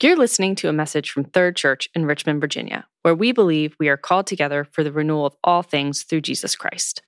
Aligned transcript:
You're 0.00 0.16
listening 0.16 0.54
to 0.56 0.68
a 0.68 0.72
message 0.72 1.10
from 1.10 1.24
Third 1.24 1.56
Church 1.56 1.88
in 1.92 2.06
Richmond, 2.06 2.40
Virginia, 2.40 2.86
where 3.02 3.16
we 3.16 3.32
believe 3.32 3.74
we 3.80 3.88
are 3.88 3.96
called 3.96 4.28
together 4.28 4.62
for 4.62 4.84
the 4.84 4.92
renewal 4.92 5.26
of 5.26 5.34
all 5.42 5.62
things 5.62 6.04
through 6.04 6.20
Jesus 6.20 6.54
Christ. 6.54 7.02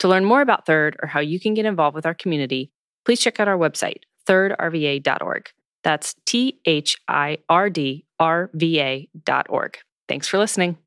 To 0.00 0.08
learn 0.08 0.24
more 0.24 0.40
about 0.40 0.66
Third 0.66 0.96
or 1.00 1.06
how 1.06 1.20
you 1.20 1.38
can 1.38 1.54
get 1.54 1.66
involved 1.66 1.94
with 1.94 2.04
our 2.04 2.14
community, 2.14 2.72
please 3.04 3.20
check 3.20 3.38
out 3.38 3.46
our 3.46 3.56
website, 3.56 4.00
thirdrva.org. 4.26 5.50
That's 5.84 6.16
T 6.26 6.58
H 6.64 6.96
I 7.06 7.38
R 7.48 7.70
D 7.70 8.06
R 8.18 8.50
V 8.54 8.80
A.org. 8.80 9.78
Thanks 10.08 10.26
for 10.26 10.38
listening. 10.38 10.78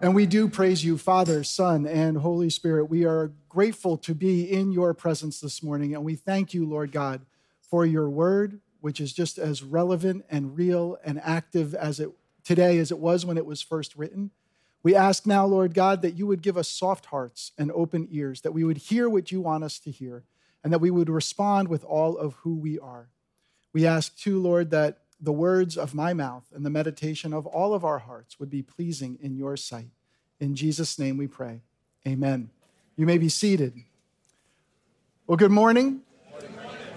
And 0.00 0.14
we 0.14 0.26
do 0.26 0.48
praise 0.48 0.84
you, 0.84 0.96
Father, 0.96 1.42
Son, 1.42 1.88
and 1.88 2.18
Holy 2.18 2.50
Spirit. 2.50 2.84
We 2.84 3.04
are 3.04 3.32
grateful 3.48 3.96
to 3.96 4.14
be 4.14 4.44
in 4.44 4.70
your 4.70 4.94
presence 4.94 5.40
this 5.40 5.60
morning, 5.60 5.92
and 5.92 6.04
we 6.04 6.14
thank 6.14 6.54
you, 6.54 6.64
Lord 6.64 6.92
God, 6.92 7.22
for 7.68 7.84
your 7.84 8.08
word 8.08 8.60
which 8.80 9.00
is 9.00 9.12
just 9.12 9.38
as 9.38 9.62
relevant 9.62 10.24
and 10.30 10.56
real 10.56 10.98
and 11.04 11.20
active 11.22 11.74
as 11.74 12.00
it 12.00 12.10
today 12.44 12.78
as 12.78 12.90
it 12.90 12.98
was 12.98 13.26
when 13.26 13.36
it 13.36 13.46
was 13.46 13.60
first 13.60 13.96
written. 13.96 14.30
We 14.82 14.94
ask 14.94 15.26
now, 15.26 15.44
Lord 15.46 15.74
God, 15.74 16.02
that 16.02 16.14
you 16.14 16.28
would 16.28 16.42
give 16.42 16.56
us 16.56 16.68
soft 16.68 17.06
hearts 17.06 17.50
and 17.58 17.72
open 17.72 18.06
ears, 18.10 18.42
that 18.42 18.52
we 18.52 18.62
would 18.62 18.76
hear 18.76 19.08
what 19.08 19.32
you 19.32 19.40
want 19.40 19.64
us 19.64 19.80
to 19.80 19.90
hear, 19.90 20.22
and 20.62 20.72
that 20.72 20.78
we 20.78 20.92
would 20.92 21.10
respond 21.10 21.66
with 21.66 21.82
all 21.84 22.16
of 22.16 22.34
who 22.34 22.54
we 22.54 22.78
are. 22.78 23.08
We 23.72 23.84
ask 23.84 24.16
too, 24.16 24.40
Lord, 24.40 24.70
that 24.70 24.98
the 25.20 25.32
words 25.32 25.76
of 25.76 25.94
my 25.94 26.12
mouth 26.12 26.44
and 26.54 26.64
the 26.64 26.70
meditation 26.70 27.32
of 27.32 27.46
all 27.46 27.74
of 27.74 27.84
our 27.84 27.98
hearts 27.98 28.38
would 28.38 28.50
be 28.50 28.62
pleasing 28.62 29.18
in 29.20 29.34
your 29.34 29.56
sight. 29.56 29.90
In 30.38 30.54
Jesus' 30.54 30.98
name 30.98 31.16
we 31.16 31.26
pray. 31.26 31.62
Amen. 32.06 32.50
You 32.96 33.06
may 33.06 33.18
be 33.18 33.28
seated. 33.28 33.74
Well, 35.26 35.36
good 35.36 35.50
morning. 35.50 36.02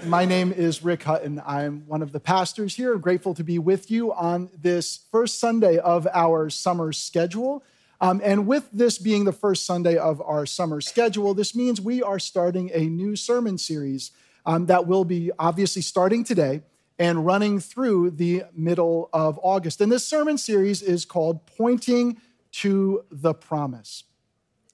My 0.06 0.24
name 0.24 0.54
is 0.54 0.84
Rick 0.84 1.04
Hutton. 1.04 1.42
I'm 1.46 1.86
one 1.86 2.02
of 2.02 2.14
the 2.14 2.20
pastors 2.20 2.76
here. 2.76 2.98
Grateful 2.98 3.34
to 3.34 3.44
be 3.44 3.60
with 3.60 3.92
you 3.92 4.14
on 4.14 4.50
this 4.60 5.02
first 5.12 5.40
Sunday 5.40 5.78
of 5.78 6.08
our 6.14 6.50
summer 6.50 6.94
schedule. 6.94 7.64
Um, 8.00 8.22
and 8.24 8.48
with 8.48 8.70
this 8.72 8.98
being 8.98 9.26
the 9.26 9.34
first 9.34 9.66
Sunday 9.66 9.98
of 9.98 10.22
our 10.22 10.46
summer 10.46 10.80
schedule, 10.80 11.34
this 11.34 11.54
means 11.54 11.82
we 11.82 12.02
are 12.02 12.18
starting 12.18 12.72
a 12.74 12.86
new 12.86 13.16
sermon 13.18 13.58
series 13.58 14.12
um, 14.46 14.68
that 14.68 14.88
will 14.88 15.04
be 15.04 15.32
obviously 15.38 15.82
starting 15.82 16.24
today 16.24 16.62
and 16.98 17.26
running 17.26 17.60
through 17.60 18.12
the 18.12 18.44
middle 18.54 19.10
of 19.12 19.38
August. 19.44 19.82
And 19.82 19.92
this 19.92 20.08
sermon 20.08 20.38
series 20.38 20.82
is 20.82 21.04
called 21.04 21.46
Pointing 21.46 22.18
to 22.54 23.04
the 23.12 23.34
Promise. 23.34 24.06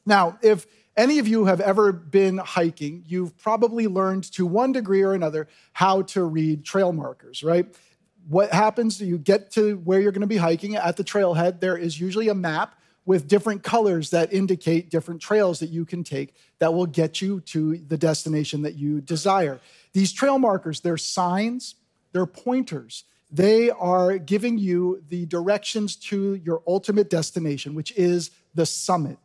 Now, 0.05 0.37
if 0.43 0.67
any 0.97 1.19
of 1.19 1.27
you 1.27 1.45
have 1.45 1.59
ever 1.59 1.91
been 1.91 2.38
hiking, 2.38 3.03
you've 3.05 3.38
probably 3.38 3.88
learned 3.88 4.23
to 4.33 4.45
one 4.45 4.71
degree 4.71 5.01
or 5.01 5.13
another 5.13 5.47
how 5.73 6.03
to 6.03 6.23
read 6.23 6.63
trail 6.63 6.93
markers, 6.93 7.43
right? 7.43 7.67
What 8.27 8.51
happens, 8.51 9.01
you 9.01 9.17
get 9.17 9.51
to 9.51 9.77
where 9.77 9.99
you're 9.99 10.11
going 10.11 10.21
to 10.21 10.27
be 10.27 10.38
hiking 10.38 10.75
at 10.75 10.97
the 10.97 11.03
trailhead, 11.03 11.59
there 11.59 11.77
is 11.77 11.99
usually 11.99 12.29
a 12.29 12.35
map 12.35 12.75
with 13.05 13.27
different 13.27 13.61
colors 13.61 14.09
that 14.09 14.33
indicate 14.33 14.89
different 14.89 15.21
trails 15.21 15.59
that 15.59 15.69
you 15.69 15.85
can 15.85 16.03
take 16.03 16.33
that 16.59 16.73
will 16.73 16.88
get 16.88 17.21
you 17.21 17.39
to 17.41 17.77
the 17.77 17.97
destination 17.97 18.63
that 18.63 18.75
you 18.75 18.99
desire. 18.99 19.59
These 19.93 20.11
trail 20.11 20.39
markers, 20.39 20.79
they're 20.79 20.97
signs, 20.97 21.75
they're 22.13 22.25
pointers. 22.25 23.03
They 23.31 23.69
are 23.69 24.17
giving 24.17 24.57
you 24.57 25.03
the 25.09 25.25
directions 25.25 25.95
to 25.97 26.35
your 26.35 26.63
ultimate 26.66 27.09
destination, 27.09 27.75
which 27.75 27.91
is 27.95 28.31
the 28.55 28.66
summit. 28.66 29.17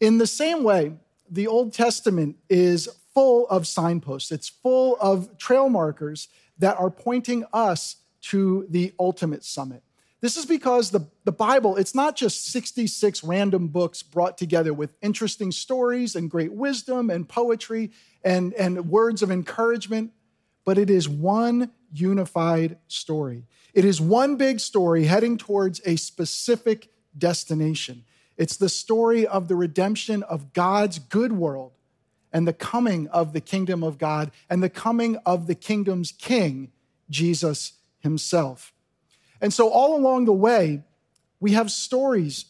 In 0.00 0.18
the 0.18 0.26
same 0.26 0.62
way, 0.62 0.92
the 1.30 1.46
Old 1.46 1.72
Testament 1.72 2.36
is 2.48 2.88
full 3.14 3.48
of 3.48 3.66
signposts, 3.66 4.30
it's 4.30 4.48
full 4.48 4.96
of 5.00 5.38
trail 5.38 5.68
markers 5.68 6.28
that 6.58 6.78
are 6.78 6.90
pointing 6.90 7.44
us 7.52 7.96
to 8.20 8.66
the 8.70 8.92
ultimate 8.98 9.44
summit. 9.44 9.82
This 10.20 10.36
is 10.36 10.46
because 10.46 10.90
the, 10.90 11.06
the 11.24 11.32
Bible, 11.32 11.76
it's 11.76 11.94
not 11.94 12.16
just 12.16 12.46
66 12.46 13.22
random 13.22 13.68
books 13.68 14.02
brought 14.02 14.36
together 14.36 14.74
with 14.74 14.94
interesting 15.00 15.52
stories 15.52 16.16
and 16.16 16.28
great 16.28 16.52
wisdom 16.52 17.08
and 17.08 17.28
poetry 17.28 17.92
and, 18.24 18.52
and 18.54 18.88
words 18.90 19.22
of 19.22 19.30
encouragement, 19.30 20.12
but 20.64 20.76
it 20.76 20.90
is 20.90 21.08
one 21.08 21.70
unified 21.92 22.78
story. 22.88 23.44
It 23.74 23.84
is 23.84 24.00
one 24.00 24.36
big 24.36 24.58
story 24.58 25.04
heading 25.04 25.38
towards 25.38 25.80
a 25.86 25.94
specific 25.96 26.90
destination. 27.16 28.04
It's 28.38 28.56
the 28.56 28.68
story 28.68 29.26
of 29.26 29.48
the 29.48 29.56
redemption 29.56 30.22
of 30.22 30.52
God's 30.52 31.00
good 31.00 31.32
world 31.32 31.72
and 32.32 32.46
the 32.46 32.52
coming 32.52 33.08
of 33.08 33.32
the 33.32 33.40
kingdom 33.40 33.82
of 33.82 33.98
God 33.98 34.30
and 34.48 34.62
the 34.62 34.70
coming 34.70 35.16
of 35.26 35.48
the 35.48 35.56
kingdom's 35.56 36.12
king, 36.12 36.70
Jesus 37.10 37.72
himself. 37.98 38.72
And 39.40 39.52
so, 39.52 39.68
all 39.68 39.96
along 39.96 40.24
the 40.24 40.32
way, 40.32 40.84
we 41.40 41.52
have 41.52 41.70
stories 41.70 42.46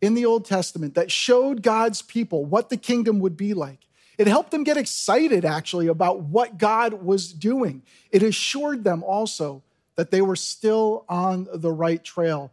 in 0.00 0.14
the 0.14 0.26
Old 0.26 0.44
Testament 0.44 0.94
that 0.94 1.10
showed 1.10 1.62
God's 1.62 2.02
people 2.02 2.44
what 2.44 2.68
the 2.68 2.76
kingdom 2.76 3.18
would 3.20 3.36
be 3.36 3.54
like. 3.54 3.80
It 4.18 4.26
helped 4.26 4.50
them 4.50 4.64
get 4.64 4.76
excited, 4.76 5.46
actually, 5.46 5.86
about 5.86 6.20
what 6.20 6.58
God 6.58 6.92
was 6.92 7.32
doing. 7.32 7.82
It 8.10 8.22
assured 8.22 8.84
them 8.84 9.02
also 9.02 9.62
that 9.96 10.10
they 10.10 10.20
were 10.20 10.36
still 10.36 11.06
on 11.08 11.48
the 11.54 11.72
right 11.72 12.02
trail. 12.02 12.52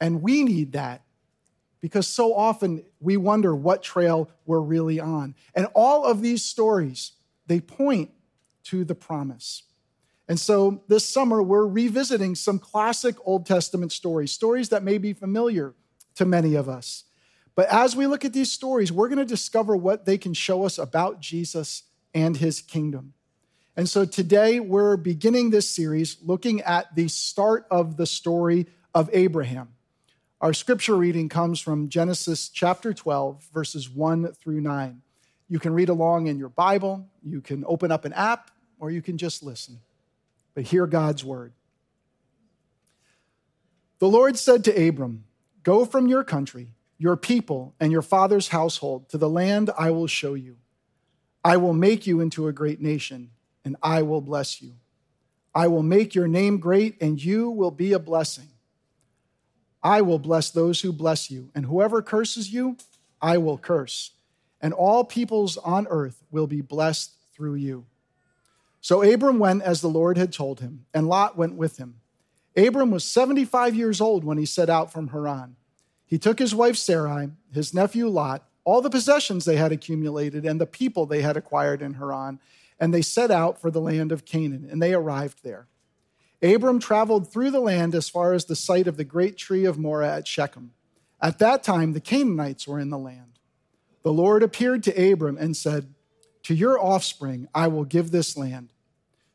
And 0.00 0.22
we 0.22 0.44
need 0.44 0.72
that 0.72 1.02
because 1.80 2.06
so 2.06 2.34
often 2.34 2.84
we 3.00 3.16
wonder 3.16 3.54
what 3.54 3.82
trail 3.82 4.30
we're 4.46 4.60
really 4.60 5.00
on. 5.00 5.34
And 5.54 5.66
all 5.74 6.04
of 6.04 6.20
these 6.20 6.42
stories, 6.42 7.12
they 7.46 7.60
point 7.60 8.10
to 8.64 8.84
the 8.84 8.94
promise. 8.94 9.62
And 10.28 10.38
so 10.38 10.82
this 10.86 11.08
summer, 11.08 11.42
we're 11.42 11.66
revisiting 11.66 12.34
some 12.34 12.58
classic 12.58 13.16
Old 13.24 13.46
Testament 13.46 13.90
stories, 13.92 14.30
stories 14.30 14.68
that 14.68 14.84
may 14.84 14.98
be 14.98 15.12
familiar 15.12 15.74
to 16.14 16.24
many 16.24 16.54
of 16.54 16.68
us. 16.68 17.04
But 17.56 17.68
as 17.68 17.96
we 17.96 18.06
look 18.06 18.24
at 18.24 18.32
these 18.32 18.52
stories, 18.52 18.92
we're 18.92 19.08
going 19.08 19.18
to 19.18 19.24
discover 19.24 19.76
what 19.76 20.06
they 20.06 20.18
can 20.18 20.34
show 20.34 20.64
us 20.64 20.78
about 20.78 21.20
Jesus 21.20 21.82
and 22.14 22.36
his 22.36 22.60
kingdom. 22.60 23.14
And 23.76 23.88
so 23.88 24.04
today, 24.04 24.60
we're 24.60 24.96
beginning 24.96 25.50
this 25.50 25.68
series 25.68 26.16
looking 26.22 26.60
at 26.62 26.94
the 26.94 27.08
start 27.08 27.66
of 27.70 27.96
the 27.96 28.06
story 28.06 28.66
of 28.94 29.10
Abraham. 29.12 29.70
Our 30.40 30.54
scripture 30.54 30.96
reading 30.96 31.28
comes 31.28 31.60
from 31.60 31.90
Genesis 31.90 32.48
chapter 32.48 32.94
12, 32.94 33.48
verses 33.52 33.90
1 33.90 34.32
through 34.32 34.62
9. 34.62 35.02
You 35.50 35.58
can 35.58 35.74
read 35.74 35.90
along 35.90 36.28
in 36.28 36.38
your 36.38 36.48
Bible, 36.48 37.06
you 37.22 37.42
can 37.42 37.62
open 37.66 37.92
up 37.92 38.06
an 38.06 38.14
app, 38.14 38.50
or 38.78 38.90
you 38.90 39.02
can 39.02 39.18
just 39.18 39.42
listen. 39.42 39.80
But 40.54 40.64
hear 40.64 40.86
God's 40.86 41.22
word. 41.22 41.52
The 43.98 44.08
Lord 44.08 44.38
said 44.38 44.64
to 44.64 44.88
Abram, 44.88 45.24
Go 45.62 45.84
from 45.84 46.06
your 46.06 46.24
country, 46.24 46.72
your 46.96 47.18
people, 47.18 47.74
and 47.78 47.92
your 47.92 48.00
father's 48.00 48.48
household 48.48 49.10
to 49.10 49.18
the 49.18 49.28
land 49.28 49.68
I 49.76 49.90
will 49.90 50.06
show 50.06 50.32
you. 50.32 50.56
I 51.44 51.58
will 51.58 51.74
make 51.74 52.06
you 52.06 52.20
into 52.20 52.48
a 52.48 52.52
great 52.54 52.80
nation, 52.80 53.32
and 53.62 53.76
I 53.82 54.00
will 54.00 54.22
bless 54.22 54.62
you. 54.62 54.72
I 55.54 55.66
will 55.66 55.82
make 55.82 56.14
your 56.14 56.28
name 56.28 56.60
great, 56.60 56.96
and 57.02 57.22
you 57.22 57.50
will 57.50 57.70
be 57.70 57.92
a 57.92 57.98
blessing. 57.98 58.48
I 59.82 60.02
will 60.02 60.18
bless 60.18 60.50
those 60.50 60.80
who 60.80 60.92
bless 60.92 61.30
you, 61.30 61.50
and 61.54 61.66
whoever 61.66 62.02
curses 62.02 62.52
you, 62.52 62.76
I 63.20 63.38
will 63.38 63.58
curse. 63.58 64.12
And 64.60 64.74
all 64.74 65.04
peoples 65.04 65.56
on 65.56 65.86
earth 65.88 66.22
will 66.30 66.46
be 66.46 66.60
blessed 66.60 67.14
through 67.34 67.54
you. 67.54 67.86
So 68.82 69.02
Abram 69.02 69.38
went 69.38 69.62
as 69.62 69.80
the 69.80 69.88
Lord 69.88 70.18
had 70.18 70.32
told 70.32 70.60
him, 70.60 70.86
and 70.92 71.06
Lot 71.06 71.36
went 71.36 71.54
with 71.54 71.78
him. 71.78 71.96
Abram 72.56 72.90
was 72.90 73.04
75 73.04 73.74
years 73.74 74.00
old 74.00 74.24
when 74.24 74.38
he 74.38 74.46
set 74.46 74.68
out 74.68 74.92
from 74.92 75.08
Haran. 75.08 75.56
He 76.04 76.18
took 76.18 76.38
his 76.38 76.54
wife 76.54 76.76
Sarai, 76.76 77.30
his 77.52 77.72
nephew 77.72 78.08
Lot, 78.08 78.46
all 78.64 78.80
the 78.80 78.90
possessions 78.90 79.44
they 79.44 79.56
had 79.56 79.72
accumulated, 79.72 80.44
and 80.44 80.60
the 80.60 80.66
people 80.66 81.06
they 81.06 81.22
had 81.22 81.36
acquired 81.36 81.82
in 81.82 81.94
Haran, 81.94 82.40
and 82.78 82.92
they 82.92 83.02
set 83.02 83.30
out 83.30 83.60
for 83.60 83.70
the 83.70 83.80
land 83.80 84.12
of 84.12 84.24
Canaan, 84.24 84.66
and 84.70 84.82
they 84.82 84.92
arrived 84.92 85.42
there. 85.42 85.68
Abram 86.42 86.78
traveled 86.78 87.30
through 87.30 87.50
the 87.50 87.60
land 87.60 87.94
as 87.94 88.08
far 88.08 88.32
as 88.32 88.46
the 88.46 88.56
site 88.56 88.86
of 88.86 88.96
the 88.96 89.04
great 89.04 89.36
tree 89.36 89.64
of 89.64 89.78
Moreh 89.78 90.08
at 90.08 90.26
Shechem. 90.26 90.72
At 91.20 91.38
that 91.38 91.62
time, 91.62 91.92
the 91.92 92.00
Canaanites 92.00 92.66
were 92.66 92.80
in 92.80 92.90
the 92.90 92.98
land. 92.98 93.38
The 94.02 94.12
Lord 94.12 94.42
appeared 94.42 94.82
to 94.84 95.12
Abram 95.12 95.36
and 95.36 95.56
said, 95.56 95.92
To 96.44 96.54
your 96.54 96.82
offspring 96.82 97.48
I 97.54 97.68
will 97.68 97.84
give 97.84 98.10
this 98.10 98.36
land. 98.36 98.72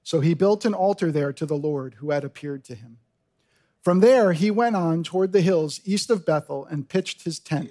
So 0.04 0.19
he 0.19 0.34
built 0.34 0.66
an 0.66 0.74
altar 0.74 1.12
there 1.12 1.34
to 1.34 1.46
the 1.46 1.57
Lord 1.57 1.96
who 1.96 2.12
had 2.12 2.24
appeared 2.24 2.63
to 2.66 2.75
him. 2.75 2.98
From 3.84 4.00
there, 4.00 4.34
he 4.34 4.50
went 4.50 4.75
on 4.75 5.04
toward 5.04 5.31
the 5.31 5.42
hills 5.42 5.80
east 5.86 6.10
of 6.10 6.25
Bethel 6.25 6.66
and 6.66 6.90
pitched 6.90 7.24
his 7.24 7.38
tent, 7.38 7.69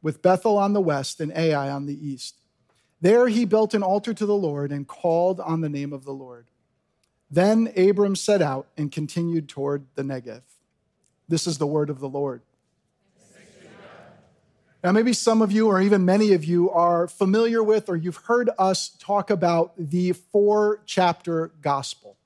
with 0.00 0.22
Bethel 0.22 0.58
on 0.58 0.74
the 0.74 0.80
west 0.80 1.20
and 1.20 1.32
Ai 1.32 1.68
on 1.68 1.86
the 1.86 2.06
east. 2.08 2.36
There 3.00 3.26
he 3.26 3.44
built 3.44 3.74
an 3.74 3.82
altar 3.82 4.14
to 4.14 4.26
the 4.26 4.36
Lord 4.36 4.70
and 4.70 4.86
called 4.86 5.40
on 5.40 5.60
the 5.60 5.68
name 5.68 5.92
of 5.92 6.04
the 6.04 6.12
Lord. 6.12 6.46
Then 7.30 7.72
Abram 7.76 8.16
set 8.16 8.40
out 8.40 8.68
and 8.76 8.90
continued 8.92 9.48
toward 9.48 9.86
the 9.94 10.02
Negev. 10.02 10.42
This 11.28 11.46
is 11.46 11.58
the 11.58 11.66
word 11.66 11.90
of 11.90 11.98
the 11.98 12.08
Lord. 12.08 12.42
Now, 14.84 14.92
maybe 14.92 15.14
some 15.14 15.42
of 15.42 15.50
you, 15.50 15.66
or 15.66 15.80
even 15.80 16.04
many 16.04 16.32
of 16.32 16.44
you, 16.44 16.70
are 16.70 17.08
familiar 17.08 17.60
with 17.60 17.88
or 17.88 17.96
you've 17.96 18.18
heard 18.18 18.50
us 18.56 18.90
talk 19.00 19.30
about 19.30 19.72
the 19.76 20.12
four 20.12 20.80
chapter 20.86 21.50
gospel. 21.60 22.16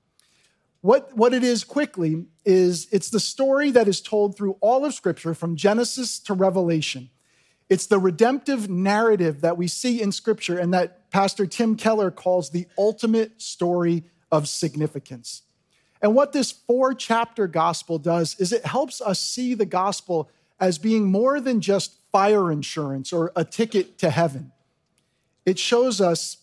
What, 0.83 1.17
what 1.17 1.33
it 1.33 1.43
is 1.43 1.65
quickly 1.65 2.27
is 2.45 2.87
it's 2.91 3.09
the 3.09 3.21
story 3.21 3.71
that 3.71 3.89
is 3.89 4.03
told 4.03 4.37
through 4.37 4.57
all 4.61 4.85
of 4.85 4.93
Scripture 4.93 5.33
from 5.33 5.57
Genesis 5.57 6.19
to 6.21 6.35
Revelation. 6.35 7.09
It's 7.71 7.87
the 7.87 7.99
redemptive 7.99 8.69
narrative 8.69 9.41
that 9.43 9.57
we 9.57 9.67
see 9.67 10.03
in 10.03 10.13
Scripture 10.13 10.59
and 10.59 10.75
that 10.75 11.11
Pastor 11.11 11.47
Tim 11.47 11.77
Keller 11.77 12.11
calls 12.11 12.51
the 12.51 12.67
ultimate 12.77 13.41
story 13.41 14.05
of 14.31 14.49
significance. 14.49 15.43
And 16.03 16.15
what 16.15 16.33
this 16.33 16.51
four 16.51 16.95
chapter 16.95 17.47
gospel 17.47 17.99
does 17.99 18.37
is 18.39 18.53
it 18.53 18.65
helps 18.65 19.01
us 19.01 19.21
see 19.21 19.55
the 19.55 19.67
gospel 19.67 20.31
as 20.59 20.79
being 20.79 21.11
more 21.11 21.41
than 21.41 21.61
just 21.61 21.97
fire 22.13 22.51
insurance 22.51 23.13
or 23.13 23.33
a 23.37 23.45
ticket 23.45 23.99
to 23.99 24.11
heaven. 24.11 24.53
It 25.45 25.59
shows 25.59 26.01
us 26.01 26.39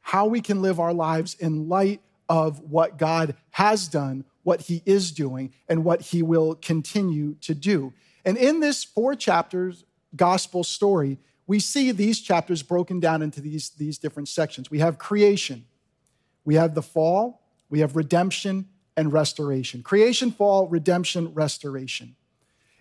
how 0.00 0.26
we 0.26 0.40
can 0.40 0.62
live 0.62 0.80
our 0.80 0.92
lives 0.92 1.34
in 1.34 1.68
light 1.68 2.00
of 2.28 2.60
what 2.60 2.98
God 2.98 3.36
has 3.50 3.88
done, 3.88 4.24
what 4.42 4.62
he 4.62 4.82
is 4.84 5.12
doing, 5.12 5.52
and 5.68 5.84
what 5.84 6.00
he 6.00 6.22
will 6.22 6.54
continue 6.56 7.34
to 7.42 7.54
do. 7.54 7.92
And 8.24 8.36
in 8.36 8.60
this 8.60 8.84
four 8.84 9.14
chapters 9.14 9.84
gospel 10.14 10.64
story, 10.64 11.18
we 11.46 11.58
see 11.58 11.92
these 11.92 12.20
chapters 12.20 12.62
broken 12.62 13.00
down 13.00 13.22
into 13.22 13.40
these, 13.40 13.70
these 13.70 13.98
different 13.98 14.28
sections. 14.28 14.70
We 14.70 14.78
have 14.78 14.98
creation, 14.98 15.64
we 16.44 16.56
have 16.56 16.74
the 16.74 16.82
fall, 16.82 17.42
we 17.70 17.80
have 17.80 17.96
redemption 17.96 18.68
and 18.96 19.12
restoration. 19.12 19.82
Creation, 19.82 20.30
fall, 20.30 20.68
redemption, 20.68 21.32
restoration. 21.34 22.14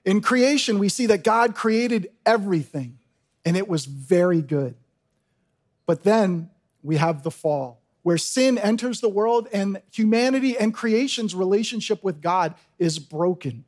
In 0.04 0.22
creation, 0.22 0.80
we 0.80 0.90
see 0.90 1.06
that 1.08 1.24
God 1.24 1.56
created 1.56 2.10
everything 2.26 2.98
and 3.46 3.56
it 3.56 3.68
was 3.68 3.86
very 3.86 4.42
good. 4.42 4.76
But 5.86 6.04
then 6.04 6.50
we 6.84 6.98
have 6.98 7.24
the 7.24 7.32
fall, 7.32 7.82
where 8.04 8.18
sin 8.18 8.58
enters 8.58 9.02
the 9.02 9.10
world 9.10 9.48
and 9.54 9.82
humanity 9.92 10.58
and 10.58 10.74
creation's 10.74 11.36
relationship 11.36 12.04
with 12.04 12.22
God 12.22 12.56
is 12.80 13.00
broken. 13.00 13.66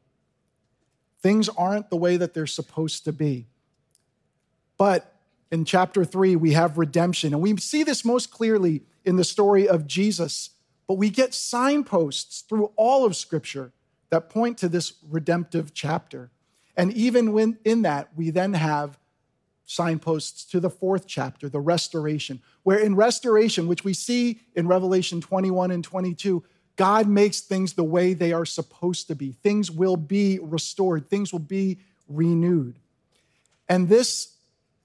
Things 1.21 1.49
aren't 1.49 1.89
the 1.89 1.95
way 1.95 2.17
that 2.17 2.33
they're 2.33 2.47
supposed 2.47 3.05
to 3.05 3.13
be. 3.13 3.47
But 4.77 5.15
in 5.51 5.65
chapter 5.65 6.03
three, 6.03 6.35
we 6.35 6.53
have 6.53 6.77
redemption. 6.77 7.33
And 7.33 7.41
we 7.41 7.55
see 7.57 7.83
this 7.83 8.03
most 8.03 8.31
clearly 8.31 8.81
in 9.05 9.15
the 9.15 9.23
story 9.23 9.67
of 9.67 9.88
Jesus. 9.88 10.51
But 10.88 10.95
we 10.95 11.09
get 11.09 11.33
signposts 11.33 12.41
through 12.41 12.71
all 12.75 13.05
of 13.05 13.15
Scripture 13.15 13.71
that 14.09 14.29
point 14.29 14.57
to 14.59 14.69
this 14.69 14.94
redemptive 15.09 15.73
chapter. 15.73 16.29
And 16.75 16.94
even 16.94 17.33
when 17.33 17.57
in 17.63 17.81
that, 17.83 18.09
we 18.15 18.29
then 18.29 18.53
have 18.53 18.97
signposts 19.65 20.45
to 20.45 20.59
the 20.59 20.69
fourth 20.69 21.07
chapter, 21.07 21.50
the 21.50 21.59
restoration, 21.59 22.41
where 22.63 22.77
in 22.77 22.95
restoration, 22.95 23.67
which 23.67 23.83
we 23.83 23.94
see 23.94 24.41
in 24.55 24.67
Revelation 24.67 25.21
21 25.21 25.71
and 25.71 25.83
22, 25.83 26.44
God 26.75 27.07
makes 27.07 27.41
things 27.41 27.73
the 27.73 27.83
way 27.83 28.13
they 28.13 28.33
are 28.33 28.45
supposed 28.45 29.07
to 29.07 29.15
be. 29.15 29.31
Things 29.44 29.71
will 29.71 29.97
be 29.97 30.39
restored, 30.41 31.09
things 31.09 31.31
will 31.31 31.39
be 31.39 31.79
renewed. 32.07 32.79
And 33.69 33.89
this 33.89 34.35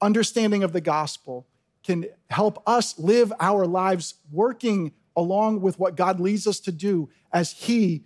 understanding 0.01 0.63
of 0.63 0.73
the 0.73 0.81
gospel 0.81 1.47
can 1.89 2.05
help 2.29 2.63
us 2.67 2.99
live 2.99 3.33
our 3.41 3.67
lives 3.67 4.17
working 4.31 4.93
along 5.17 5.63
with 5.63 5.79
what 5.79 5.97
God 5.97 6.21
leads 6.21 6.47
us 6.47 6.61
to 6.61 6.71
do 6.71 7.09
as 7.33 7.53
He 7.53 8.05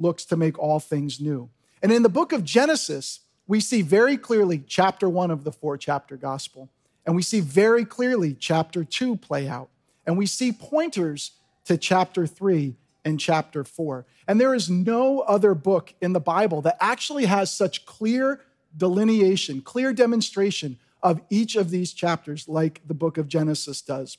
looks 0.00 0.24
to 0.24 0.36
make 0.36 0.58
all 0.58 0.80
things 0.80 1.20
new. 1.20 1.48
And 1.80 1.92
in 1.92 2.02
the 2.02 2.08
book 2.08 2.32
of 2.32 2.44
Genesis, 2.44 3.20
we 3.46 3.60
see 3.60 3.82
very 3.82 4.16
clearly 4.16 4.64
chapter 4.66 5.08
one 5.08 5.30
of 5.30 5.44
the 5.44 5.52
four 5.52 5.78
chapter 5.78 6.16
gospel. 6.16 6.70
And 7.06 7.14
we 7.14 7.22
see 7.22 7.38
very 7.38 7.84
clearly 7.84 8.34
chapter 8.34 8.82
two 8.82 9.14
play 9.14 9.46
out. 9.46 9.68
And 10.04 10.18
we 10.18 10.26
see 10.26 10.50
pointers 10.50 11.30
to 11.66 11.78
chapter 11.78 12.26
three 12.26 12.74
and 13.04 13.20
chapter 13.20 13.62
four. 13.62 14.06
And 14.26 14.40
there 14.40 14.56
is 14.56 14.68
no 14.68 15.20
other 15.20 15.54
book 15.54 15.94
in 16.00 16.14
the 16.14 16.20
Bible 16.20 16.62
that 16.62 16.78
actually 16.80 17.26
has 17.26 17.52
such 17.52 17.86
clear 17.86 18.40
delineation, 18.76 19.60
clear 19.60 19.92
demonstration 19.92 20.80
of 21.02 21.20
each 21.30 21.56
of 21.56 21.70
these 21.70 21.92
chapters 21.92 22.48
like 22.48 22.80
the 22.86 22.94
book 22.94 23.18
of 23.18 23.28
Genesis 23.28 23.80
does. 23.82 24.18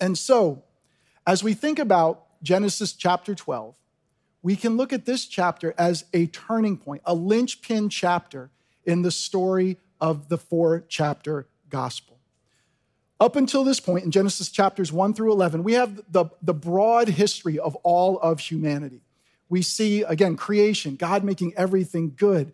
And 0.00 0.16
so, 0.16 0.64
as 1.26 1.44
we 1.44 1.54
think 1.54 1.78
about 1.78 2.26
Genesis 2.42 2.92
chapter 2.92 3.34
12, 3.34 3.74
we 4.42 4.56
can 4.56 4.76
look 4.76 4.92
at 4.92 5.04
this 5.04 5.26
chapter 5.26 5.74
as 5.76 6.04
a 6.14 6.26
turning 6.26 6.76
point, 6.76 7.02
a 7.04 7.14
linchpin 7.14 7.88
chapter 7.90 8.50
in 8.84 9.02
the 9.02 9.10
story 9.10 9.78
of 10.00 10.28
the 10.28 10.38
four 10.38 10.84
chapter 10.88 11.46
gospel. 11.68 12.18
Up 13.20 13.36
until 13.36 13.64
this 13.64 13.80
point, 13.80 14.04
in 14.04 14.10
Genesis 14.10 14.50
chapters 14.50 14.90
1 14.90 15.12
through 15.12 15.32
11, 15.32 15.62
we 15.62 15.74
have 15.74 16.00
the, 16.10 16.26
the 16.40 16.54
broad 16.54 17.08
history 17.08 17.58
of 17.58 17.76
all 17.76 18.18
of 18.20 18.40
humanity. 18.40 19.02
We 19.50 19.60
see, 19.60 20.02
again, 20.02 20.36
creation, 20.36 20.96
God 20.96 21.22
making 21.22 21.52
everything 21.54 22.14
good, 22.16 22.52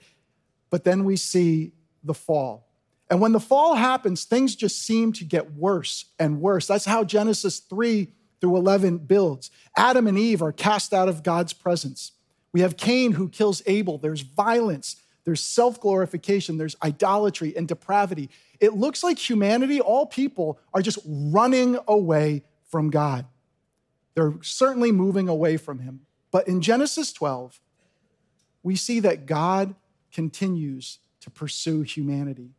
but 0.69 0.83
then 0.83 1.05
we 1.05 1.17
see 1.17 1.73
the 2.03 2.15
fall. 2.15 2.66
And 3.09 3.21
when 3.21 3.33
the 3.33 3.41
fall 3.41 3.75
happens, 3.75 4.25
things 4.25 4.57
just 4.57 4.83
seem 4.83 5.13
to 5.15 5.25
get 5.25 5.55
worse 5.55 6.07
and 6.19 6.41
worse. 6.41 6.67
That's 6.67 6.87
how 6.87 7.05
Genesis 7.05 7.61
3 7.61 8.09
through 8.41 8.57
11 8.57 8.99
builds. 8.99 9.51
Adam 9.77 10.07
and 10.07 10.19
Eve 10.19 10.43
are 10.43 10.53
cast 10.53 10.93
out 10.93 11.09
of 11.09 11.23
God's 11.23 11.53
presence. 11.53 12.13
We 12.53 12.61
have 12.63 12.77
Cain 12.77 13.13
who 13.13 13.29
kills 13.29 13.63
Abel. 13.67 13.99
There's 13.99 14.23
violence, 14.23 14.97
there's 15.25 15.41
self 15.41 15.81
glorification, 15.81 16.59
there's 16.59 16.77
idolatry 16.83 17.57
and 17.57 17.69
depravity. 17.69 18.31
It 18.61 18.75
looks 18.75 19.03
like 19.03 19.19
humanity, 19.19 19.81
all 19.81 20.07
people, 20.07 20.59
are 20.73 20.83
just 20.83 20.99
running 21.07 21.79
away 21.87 22.45
from 22.71 22.91
God. 22.91 23.27
They're 24.15 24.35
certainly 24.43 24.93
moving 24.93 25.29
away 25.29 25.57
from 25.59 25.81
Him. 25.81 26.01
But 26.31 26.49
in 26.49 26.61
Genesis 26.61 27.13
12, 27.13 27.61
we 28.63 28.75
see 28.75 29.01
that 29.01 29.27
God 29.27 29.75
continues 30.11 30.99
to 31.21 31.31
pursue 31.31 31.83
humanity, 31.83 32.56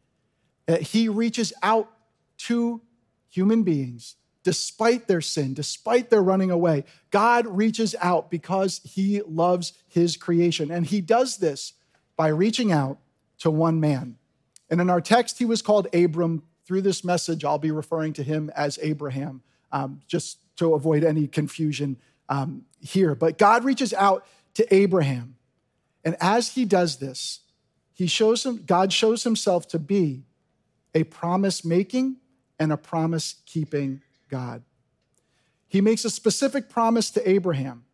He 0.68 1.10
reaches 1.10 1.54
out 1.64 1.92
to 2.40 2.81
human 3.30 3.64
beings 3.64 4.16
despite 4.48 5.10
their 5.10 5.19
sin, 5.19 5.54
despite 5.54 6.10
their 6.10 6.22
running 6.22 6.52
away, 6.52 6.86
God 7.12 7.46
reaches 7.46 7.94
out 8.00 8.31
because 8.31 8.80
he 8.86 9.22
loves 9.28 9.74
his 9.90 10.16
creation. 10.16 10.72
And 10.72 10.86
he 10.86 11.02
does 11.02 11.36
this 11.36 11.74
by 12.16 12.30
reaching 12.30 12.72
out 12.72 12.98
to 13.40 13.52
one 13.52 13.81
man. 13.81 14.16
And 14.69 14.80
in 14.80 14.90
our 14.90 15.02
text, 15.02 15.38
he 15.38 15.44
was 15.44 15.62
called 15.62 15.94
Abram. 15.94 16.44
Through 16.66 16.84
this 16.84 17.04
message, 17.04 17.44
I'll 17.44 17.58
be 17.58 17.72
referring 17.72 18.13
to 18.13 18.24
him 18.24 18.50
as 18.56 18.80
Abraham, 18.81 19.42
um, 19.74 20.00
just 20.08 20.40
to 20.56 20.75
avoid 20.75 21.04
any 21.04 21.28
confusion 21.28 21.98
um, 22.30 22.63
here. 22.80 23.16
But 23.16 23.38
God 23.38 23.66
reaches 23.66 23.94
out 23.94 24.25
to 24.54 24.74
Abraham. 24.74 25.36
And 26.06 26.16
as 26.22 26.54
he 26.54 26.63
does 26.63 27.00
this, 27.00 27.41
he 27.94 28.08
shows 28.08 28.46
him, 28.46 28.63
God 28.65 28.94
shows 28.94 29.25
himself 29.25 29.68
to 29.68 29.80
be 29.80 30.24
a 30.98 31.04
promise 31.04 31.63
making 31.63 32.18
and 32.58 32.74
a 32.74 32.77
promise 32.77 33.36
keeping 33.46 34.01
God. 34.30 34.63
He 35.68 35.80
makes 35.80 36.04
a 36.06 36.10
specific 36.10 36.70
promise 36.70 37.12
to 37.12 37.30
Abraham, 37.30 37.86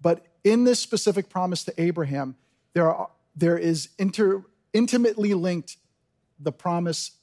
but 0.00 0.24
in 0.44 0.62
this 0.62 0.78
specific 0.78 1.28
promise 1.28 1.64
to 1.64 1.74
Abraham, 1.76 2.36
there, 2.72 2.88
are, 2.88 3.10
there 3.34 3.58
is 3.58 3.88
inter, 3.98 4.44
intimately 4.72 5.34
linked 5.34 5.76
the 6.38 6.52
promise, 6.52 7.16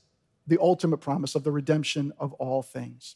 the 0.45 0.59
ultimate 0.59 0.97
promise 0.97 1.35
of 1.35 1.45
the 1.45 1.51
redemption 1.53 2.11
of 2.19 2.33
all 2.33 2.61
things. 2.61 3.15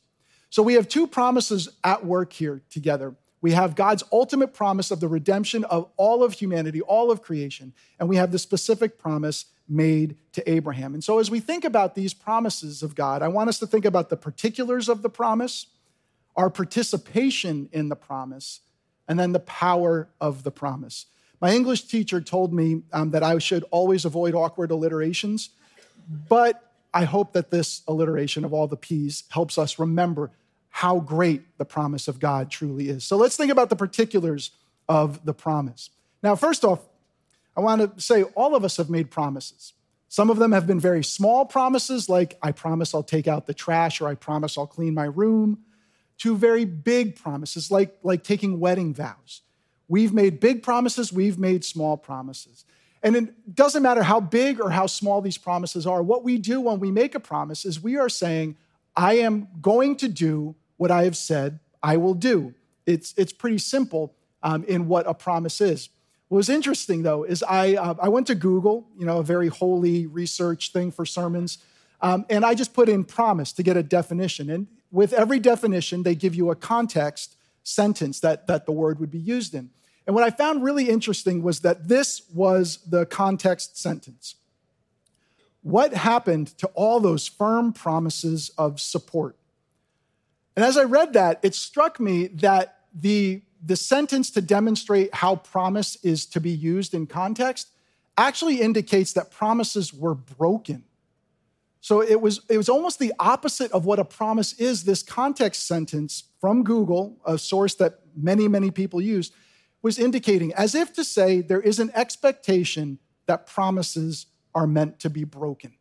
So 0.50 0.64
we 0.64 0.76
have 0.76 0.88
two 0.88 1.08
promises 1.08 1.68
at 1.84 2.06
work 2.06 2.32
here 2.32 2.62
together. 2.70 3.16
We 3.42 3.52
have 3.52 3.76
God's 3.76 4.04
ultimate 4.14 4.54
promise 4.54 4.92
of 4.92 5.02
the 5.02 5.10
redemption 5.10 5.66
of 5.66 5.90
all 5.98 6.24
of 6.24 6.36
humanity, 6.36 6.80
all 6.80 7.12
of 7.12 7.22
creation, 7.22 7.74
and 8.00 8.08
we 8.08 8.16
have 8.16 8.32
the 8.32 8.40
specific 8.40 8.98
promise 8.98 9.48
made 9.68 10.16
to 10.34 10.50
Abraham. 10.50 10.94
And 10.94 11.04
so, 11.04 11.20
as 11.20 11.32
we 11.32 11.40
think 11.40 11.66
about 11.66 11.96
these 11.96 12.14
promises 12.14 12.84
of 12.84 12.96
God, 12.96 13.22
I 13.22 13.28
want 13.28 13.50
us 13.50 13.60
to 13.60 13.68
think 13.68 13.86
about 13.86 14.10
the 14.10 14.18
particulars 14.18 14.90
of 14.90 15.02
the 15.02 15.10
promise, 15.10 15.68
our 16.36 16.50
participation 16.50 17.70
in 17.72 17.90
the 17.90 17.96
promise, 17.96 18.62
and 19.08 19.20
then 19.20 19.32
the 19.32 19.40
power 19.40 20.08
of 20.22 20.44
the 20.44 20.52
promise. 20.52 21.06
My 21.42 21.52
English 21.52 21.84
teacher 21.84 22.22
told 22.22 22.54
me 22.54 22.84
um, 22.94 23.12
that 23.12 23.24
I 23.24 23.38
should 23.40 23.66
always 23.72 24.06
avoid 24.06 24.34
awkward 24.34 24.72
alliterations, 24.72 25.50
but 26.30 26.72
I 26.94 27.04
hope 27.04 27.34
that 27.34 27.52
this 27.52 27.82
alliteration 27.88 28.46
of 28.46 28.54
all 28.54 28.68
the 28.68 28.78
P's 28.78 29.24
helps 29.30 29.58
us 29.58 29.78
remember 29.78 30.32
how 30.70 31.00
great 31.00 31.58
the 31.58 31.66
promise 31.66 32.08
of 32.08 32.20
God 32.20 32.50
truly 32.50 32.90
is. 32.90 33.04
So 33.04 33.18
let's 33.18 33.38
think 33.38 33.52
about 33.52 33.70
the 33.70 33.76
particulars 33.76 34.52
of 34.88 35.26
the 35.26 35.34
promise. 35.34 35.90
Now, 36.22 36.36
first 36.36 36.64
off, 36.64 36.80
I 37.56 37.62
want 37.62 37.96
to 37.96 38.02
say 38.02 38.24
all 38.24 38.56
of 38.56 38.64
us 38.64 38.78
have 38.78 38.90
made 38.90 39.12
promises. 39.12 39.74
Some 40.08 40.30
of 40.30 40.38
them 40.38 40.52
have 40.52 40.68
been 40.68 40.80
very 40.80 41.04
small 41.04 41.46
promises, 41.46 42.08
like 42.08 42.38
I 42.42 42.52
promise 42.52 42.94
I'll 42.94 43.04
take 43.04 43.28
out 43.28 43.48
the 43.48 43.54
trash 43.54 44.02
or 44.02 44.08
I 44.08 44.16
promise 44.16 44.58
I'll 44.58 44.68
clean 44.68 44.94
my 44.94 45.06
room, 45.06 45.60
to 46.20 46.38
very 46.38 46.64
big 46.66 47.16
promises, 47.16 47.70
like, 47.72 47.98
like 48.04 48.24
taking 48.24 48.60
wedding 48.60 48.94
vows. 48.94 49.42
We've 49.88 50.14
made 50.14 50.40
big 50.40 50.64
promises, 50.64 51.12
we've 51.12 51.38
made 51.38 51.66
small 51.66 51.98
promises. 51.98 52.66
And 53.04 53.16
it 53.16 53.56
doesn't 53.56 53.84
matter 53.84 54.04
how 54.04 54.20
big 54.20 54.60
or 54.60 54.72
how 54.72 54.88
small 54.88 55.22
these 55.22 55.38
promises 55.38 55.86
are. 55.86 56.02
What 56.02 56.24
we 56.24 56.38
do 56.38 56.62
when 56.62 56.80
we 56.80 56.92
make 56.92 57.14
a 57.14 57.20
promise 57.20 57.66
is 57.66 57.82
we 57.82 57.98
are 57.98 58.10
saying, 58.10 58.56
I 58.96 59.16
am 59.16 59.48
going 59.62 59.98
to 59.98 60.08
do 60.08 60.56
what 60.78 60.92
I 60.92 61.04
have 61.04 61.18
said 61.18 61.60
I 61.84 61.98
will 61.98 62.16
do. 62.16 62.56
It's, 62.88 63.14
it's 63.16 63.32
pretty 63.32 63.60
simple 63.60 64.16
um, 64.42 64.64
in 64.64 64.88
what 64.88 65.08
a 65.08 65.14
promise 65.14 65.62
is. 65.62 65.90
What 66.28 66.38
was 66.38 66.50
interesting 66.50 67.04
though 67.04 67.24
is 67.24 67.44
I, 67.44 67.76
uh, 67.76 67.96
I 68.02 68.10
went 68.10 68.28
to 68.28 68.36
Google, 68.36 68.88
you 68.98 69.06
know, 69.06 69.20
a 69.20 69.24
very 69.24 69.48
holy 69.48 70.08
research 70.08 70.72
thing 70.72 70.92
for 70.92 71.06
sermons, 71.06 71.60
um, 72.02 72.26
and 72.30 72.46
I 72.46 72.56
just 72.56 72.74
put 72.74 72.90
in 72.90 73.04
promise 73.04 73.54
to 73.54 73.64
get 73.64 73.78
a 73.78 73.84
definition. 73.84 74.50
And 74.50 74.68
with 74.92 75.14
every 75.14 75.40
definition, 75.40 76.04
they 76.04 76.16
give 76.16 76.36
you 76.36 76.52
a 76.52 76.56
context 76.56 77.36
sentence 77.64 78.20
that, 78.20 78.48
that 78.48 78.66
the 78.66 78.72
word 78.72 79.00
would 79.00 79.12
be 79.12 79.20
used 79.20 79.54
in. 79.54 79.70
And 80.06 80.14
what 80.14 80.24
I 80.24 80.30
found 80.30 80.64
really 80.64 80.90
interesting 80.90 81.42
was 81.42 81.62
that 81.62 81.88
this 81.88 82.22
was 82.34 82.78
the 82.88 83.06
context 83.06 83.78
sentence. 83.78 84.36
What 85.64 85.94
happened 85.94 86.48
to 86.60 86.68
all 86.76 87.00
those 87.00 87.28
firm 87.28 87.74
promises 87.74 88.50
of 88.58 88.80
support? 88.80 89.36
And 90.56 90.64
as 90.64 90.78
I 90.78 90.84
read 90.84 91.14
that, 91.14 91.40
it 91.42 91.56
struck 91.56 92.00
me 92.00 92.28
that 92.28 92.82
the, 92.94 93.42
the 93.66 93.76
sentence 93.76 94.30
to 94.32 94.42
demonstrate 94.42 95.14
how 95.14 95.38
promise 95.38 95.98
is 96.04 96.26
to 96.28 96.40
be 96.40 96.52
used 96.52 96.94
in 96.94 97.08
context 97.08 97.70
actually 98.18 98.62
indicates 98.62 99.14
that 99.14 99.32
promises 99.32 99.94
were 99.94 100.14
broken. 100.16 100.84
So 101.82 102.02
it 102.02 102.22
was, 102.22 102.42
it 102.50 102.58
was 102.58 102.70
almost 102.70 103.00
the 103.00 103.14
opposite 103.20 103.72
of 103.72 103.86
what 103.86 104.00
a 104.00 104.06
promise 104.06 104.54
is. 104.54 104.84
This 104.84 105.04
context 105.04 105.68
sentence 105.68 106.24
from 106.40 106.64
Google, 106.64 107.18
a 107.26 107.38
source 107.38 107.76
that 107.76 108.00
many, 108.16 108.48
many 108.48 108.72
people 108.72 109.02
use, 109.02 109.32
was 109.82 110.00
indicating 110.00 110.54
as 110.54 110.74
if 110.74 110.94
to 110.94 111.04
say 111.04 111.42
there 111.42 111.62
is 111.62 111.80
an 111.80 111.92
expectation 111.94 113.00
that 113.26 113.46
promises 113.46 114.28
are 114.54 114.68
meant 114.68 115.00
to 115.00 115.10
be 115.10 115.24
broken. 115.24 115.74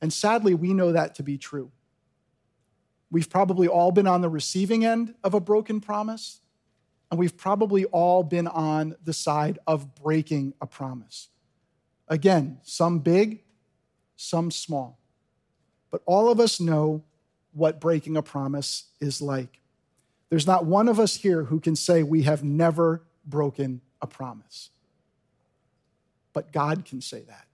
And 0.00 0.12
sadly, 0.12 0.54
we 0.54 0.74
know 0.74 0.92
that 0.92 1.14
to 1.16 1.22
be 1.22 1.38
true. 1.38 1.70
We've 3.10 3.30
probably 3.30 3.68
all 3.68 3.92
been 3.92 4.06
on 4.06 4.20
the 4.20 4.28
receiving 4.28 4.84
end 4.84 5.14
of 5.22 5.34
a 5.34 5.40
broken 5.40 5.80
promise, 5.80 6.40
and 7.10 7.18
we've 7.20 7.36
probably 7.36 7.84
all 7.86 8.22
been 8.22 8.48
on 8.48 8.96
the 9.04 9.12
side 9.12 9.58
of 9.66 9.94
breaking 9.94 10.54
a 10.60 10.66
promise. 10.66 11.28
Again, 12.08 12.58
some 12.62 12.98
big, 12.98 13.42
some 14.16 14.50
small. 14.50 14.98
But 15.90 16.02
all 16.04 16.30
of 16.30 16.40
us 16.40 16.60
know 16.60 17.04
what 17.52 17.80
breaking 17.80 18.16
a 18.16 18.22
promise 18.22 18.84
is 19.00 19.22
like. 19.22 19.60
There's 20.28 20.46
not 20.46 20.66
one 20.66 20.88
of 20.88 20.98
us 20.98 21.16
here 21.16 21.44
who 21.44 21.60
can 21.60 21.76
say 21.76 22.02
we 22.02 22.22
have 22.22 22.42
never 22.42 23.02
broken 23.24 23.80
a 24.02 24.06
promise. 24.06 24.70
But 26.32 26.52
God 26.52 26.84
can 26.84 27.00
say 27.00 27.22
that. 27.22 27.45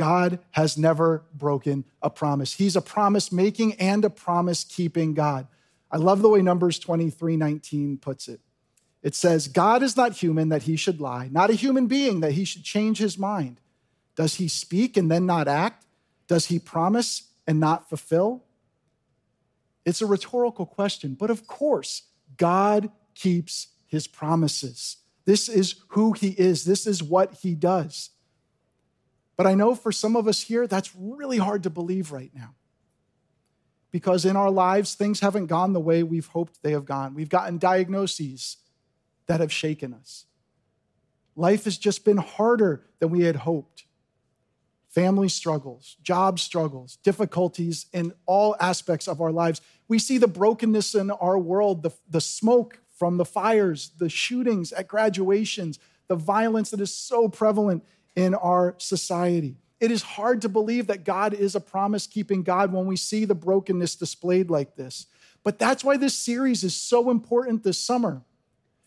God 0.00 0.38
has 0.52 0.78
never 0.78 1.24
broken 1.34 1.84
a 2.00 2.08
promise. 2.08 2.54
He's 2.54 2.74
a 2.74 2.80
promise 2.80 3.30
making 3.30 3.74
and 3.74 4.02
a 4.02 4.08
promise 4.08 4.64
keeping 4.64 5.12
God. 5.12 5.46
I 5.90 5.98
love 5.98 6.22
the 6.22 6.30
way 6.30 6.40
Numbers 6.40 6.78
23 6.78 7.36
19 7.36 7.98
puts 7.98 8.26
it. 8.26 8.40
It 9.02 9.14
says, 9.14 9.46
God 9.46 9.82
is 9.82 9.98
not 9.98 10.16
human 10.16 10.48
that 10.48 10.62
he 10.62 10.76
should 10.76 11.02
lie, 11.02 11.28
not 11.30 11.50
a 11.50 11.52
human 11.52 11.86
being 11.86 12.20
that 12.20 12.32
he 12.32 12.46
should 12.46 12.64
change 12.64 12.96
his 12.96 13.18
mind. 13.18 13.60
Does 14.16 14.36
he 14.36 14.48
speak 14.48 14.96
and 14.96 15.10
then 15.10 15.26
not 15.26 15.48
act? 15.48 15.84
Does 16.26 16.46
he 16.46 16.58
promise 16.58 17.28
and 17.46 17.60
not 17.60 17.90
fulfill? 17.90 18.44
It's 19.84 20.00
a 20.00 20.06
rhetorical 20.06 20.64
question, 20.64 21.12
but 21.12 21.28
of 21.28 21.46
course, 21.46 22.04
God 22.38 22.90
keeps 23.14 23.66
his 23.86 24.06
promises. 24.06 24.96
This 25.26 25.46
is 25.46 25.74
who 25.88 26.14
he 26.14 26.30
is, 26.30 26.64
this 26.64 26.86
is 26.86 27.02
what 27.02 27.34
he 27.42 27.54
does. 27.54 28.08
But 29.40 29.46
I 29.46 29.54
know 29.54 29.74
for 29.74 29.90
some 29.90 30.16
of 30.16 30.28
us 30.28 30.42
here, 30.42 30.66
that's 30.66 30.94
really 30.94 31.38
hard 31.38 31.62
to 31.62 31.70
believe 31.70 32.12
right 32.12 32.30
now. 32.34 32.56
Because 33.90 34.26
in 34.26 34.36
our 34.36 34.50
lives, 34.50 34.94
things 34.94 35.20
haven't 35.20 35.46
gone 35.46 35.72
the 35.72 35.80
way 35.80 36.02
we've 36.02 36.26
hoped 36.26 36.62
they 36.62 36.72
have 36.72 36.84
gone. 36.84 37.14
We've 37.14 37.30
gotten 37.30 37.56
diagnoses 37.56 38.58
that 39.28 39.40
have 39.40 39.50
shaken 39.50 39.94
us. 39.94 40.26
Life 41.36 41.64
has 41.64 41.78
just 41.78 42.04
been 42.04 42.18
harder 42.18 42.84
than 42.98 43.08
we 43.08 43.22
had 43.22 43.36
hoped. 43.36 43.86
Family 44.90 45.30
struggles, 45.30 45.96
job 46.02 46.38
struggles, 46.38 46.96
difficulties 46.96 47.86
in 47.94 48.12
all 48.26 48.56
aspects 48.60 49.08
of 49.08 49.22
our 49.22 49.32
lives. 49.32 49.62
We 49.88 49.98
see 49.98 50.18
the 50.18 50.28
brokenness 50.28 50.94
in 50.94 51.10
our 51.12 51.38
world, 51.38 51.82
the, 51.82 51.92
the 52.10 52.20
smoke 52.20 52.80
from 52.94 53.16
the 53.16 53.24
fires, 53.24 53.92
the 53.98 54.10
shootings 54.10 54.70
at 54.70 54.86
graduations, 54.86 55.78
the 56.08 56.16
violence 56.16 56.68
that 56.72 56.80
is 56.82 56.94
so 56.94 57.26
prevalent 57.26 57.84
in 58.20 58.34
our 58.34 58.74
society. 58.78 59.56
It 59.80 59.90
is 59.90 60.02
hard 60.02 60.42
to 60.42 60.48
believe 60.50 60.88
that 60.88 61.04
God 61.04 61.32
is 61.32 61.54
a 61.54 61.60
promise 61.60 62.06
keeping 62.06 62.42
God 62.42 62.70
when 62.70 62.84
we 62.84 62.96
see 62.96 63.24
the 63.24 63.34
brokenness 63.34 63.96
displayed 63.96 64.50
like 64.50 64.76
this. 64.76 65.06
But 65.42 65.58
that's 65.58 65.82
why 65.82 65.96
this 65.96 66.14
series 66.14 66.62
is 66.62 66.74
so 66.74 67.10
important 67.10 67.64
this 67.64 67.78
summer, 67.78 68.22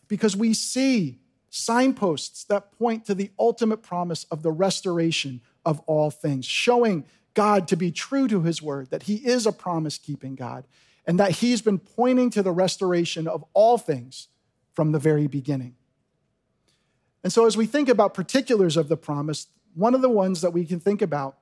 because 0.07 0.37
we 0.37 0.53
see 0.53 1.19
signposts 1.49 2.43
that 2.45 2.71
point 2.77 3.05
to 3.05 3.15
the 3.15 3.31
ultimate 3.39 3.81
promise 3.81 4.25
of 4.25 4.43
the 4.43 4.51
restoration 4.51 5.41
of 5.65 5.79
all 5.81 6.11
things, 6.11 6.45
showing 6.45 7.05
God 7.33 7.67
to 7.69 7.75
be 7.75 7.91
true 7.91 8.27
to 8.27 8.43
his 8.43 8.61
word, 8.61 8.91
that 8.91 9.03
he 9.03 9.15
is 9.15 9.47
a 9.47 9.51
promise 9.51 9.97
keeping 9.97 10.35
God, 10.35 10.65
and 11.07 11.19
that 11.19 11.31
he's 11.31 11.63
been 11.63 11.79
pointing 11.79 12.29
to 12.31 12.43
the 12.43 12.51
restoration 12.51 13.27
of 13.27 13.43
all 13.53 13.79
things 13.79 14.27
from 14.73 14.91
the 14.91 14.99
very 14.99 15.25
beginning. 15.25 15.75
And 17.23 17.31
so, 17.31 17.45
as 17.45 17.55
we 17.55 17.65
think 17.65 17.89
about 17.89 18.13
particulars 18.13 18.75
of 18.75 18.89
the 18.89 18.97
promise, 18.97 19.47
one 19.75 19.95
of 19.95 20.01
the 20.01 20.09
ones 20.09 20.41
that 20.41 20.51
we 20.51 20.65
can 20.65 20.79
think 20.79 21.01
about 21.01 21.37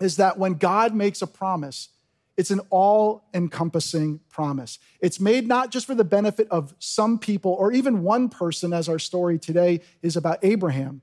is 0.00 0.16
that 0.16 0.38
when 0.38 0.54
God 0.54 0.94
makes 0.94 1.22
a 1.22 1.26
promise, 1.26 1.88
it's 2.36 2.50
an 2.50 2.60
all 2.70 3.24
encompassing 3.34 4.20
promise. 4.30 4.78
It's 5.00 5.20
made 5.20 5.46
not 5.46 5.70
just 5.70 5.86
for 5.86 5.94
the 5.94 6.04
benefit 6.04 6.48
of 6.50 6.74
some 6.78 7.18
people 7.18 7.52
or 7.52 7.72
even 7.72 8.02
one 8.02 8.28
person, 8.28 8.72
as 8.72 8.88
our 8.88 8.98
story 8.98 9.38
today 9.38 9.80
is 10.02 10.16
about 10.16 10.38
Abraham, 10.42 11.02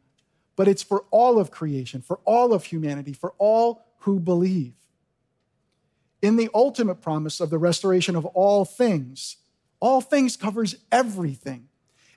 but 0.56 0.68
it's 0.68 0.82
for 0.82 1.06
all 1.12 1.38
of 1.40 1.52
creation, 1.52 2.02
for 2.02 2.20
all 2.26 2.54
of 2.54 2.66
humanity, 2.66 3.14
for 3.14 3.34
all 3.38 3.86
who 4.00 4.20
believe. 4.20 4.74
In 6.22 6.38
the 6.38 6.50
ultimate 6.54 7.02
promise 7.02 7.40
of 7.40 7.52
the 7.52 7.60
restoration 7.60 8.16
of 8.16 8.26
all 8.26 8.66
things, 8.66 9.38
all 9.80 10.02
things 10.02 10.36
covers 10.36 10.76
everything. 10.92 11.68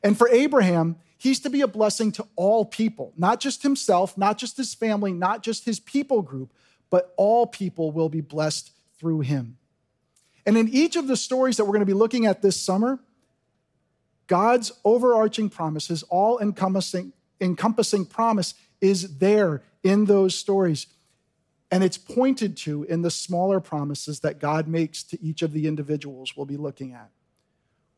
And 0.03 0.17
for 0.17 0.29
Abraham, 0.31 0.97
He's 1.21 1.41
to 1.41 1.51
be 1.51 1.61
a 1.61 1.69
blessing 1.69 2.13
to 2.13 2.27
all 2.35 2.65
people, 2.65 3.13
not 3.15 3.41
just 3.41 3.63
himself, 3.63 4.17
not 4.17 4.39
just 4.39 4.57
his 4.57 4.73
family, 4.73 5.13
not 5.13 5.43
just 5.43 5.67
his 5.67 5.79
people 5.79 6.23
group, 6.23 6.55
but 6.89 7.13
all 7.19 7.47
people 7.47 7.93
will 7.93 8.09
be 8.09 8.23
blessed 8.23 8.73
through 8.99 9.21
him. 9.21 9.59
And 10.47 10.57
in 10.57 10.67
each 10.71 10.97
of 10.97 11.09
the 11.09 11.19
stories 11.19 11.59
that 11.59 11.67
we're 11.67 11.73
going 11.73 11.81
to 11.81 11.87
be 11.87 11.93
looking 11.93 12.25
at 12.25 12.41
this 12.41 12.59
summer, 12.59 13.01
God's 14.29 14.73
overarching 14.83 15.51
promise, 15.51 15.89
his 15.89 16.03
all 16.05 16.39
encompassing, 16.39 17.13
encompassing 17.39 18.07
promise, 18.07 18.55
is 18.81 19.19
there 19.19 19.63
in 19.83 20.07
those 20.07 20.35
stories. 20.35 20.87
And 21.71 21.85
it's 21.85 21.99
pointed 21.99 22.57
to 22.59 22.85
in 22.85 23.03
the 23.03 23.11
smaller 23.11 23.61
promises 23.61 24.21
that 24.21 24.41
God 24.41 24.67
makes 24.67 25.03
to 25.03 25.23
each 25.23 25.43
of 25.43 25.53
the 25.53 25.67
individuals 25.67 26.35
we'll 26.35 26.47
be 26.47 26.57
looking 26.57 26.95
at. 26.95 27.11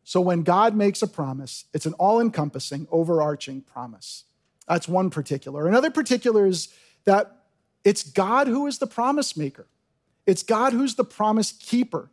So 0.04 0.20
when 0.20 0.42
God 0.42 0.74
makes 0.74 1.02
a 1.02 1.06
promise, 1.06 1.64
it's 1.72 1.86
an 1.86 1.94
all 1.94 2.20
encompassing, 2.20 2.86
overarching 2.90 3.60
promise. 3.62 4.24
That's 4.68 4.88
one 4.88 5.10
particular. 5.10 5.66
Another 5.66 5.90
particular 5.90 6.46
is 6.46 6.68
that 7.04 7.36
it's 7.84 8.02
God 8.02 8.46
who 8.46 8.66
is 8.66 8.78
the 8.78 8.86
promise 8.86 9.36
maker, 9.36 9.66
it's 10.26 10.42
God 10.42 10.72
who's 10.72 10.94
the 10.94 11.04
promise 11.04 11.52
keeper. 11.52 12.08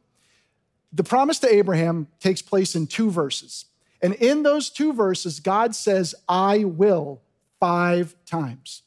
The 0.92 1.04
promise 1.04 1.38
to 1.40 1.54
Abraham 1.54 2.08
takes 2.20 2.42
place 2.42 2.76
in 2.76 2.88
two 2.88 3.12
verses. 3.12 3.66
And 4.02 4.16
in 4.16 4.42
those 4.42 4.72
two 4.72 4.92
verses, 4.92 5.40
God 5.40 5.76
says, 5.76 6.16
I 6.28 6.64
will, 6.64 7.22
five 7.60 8.16
times. 8.26 8.82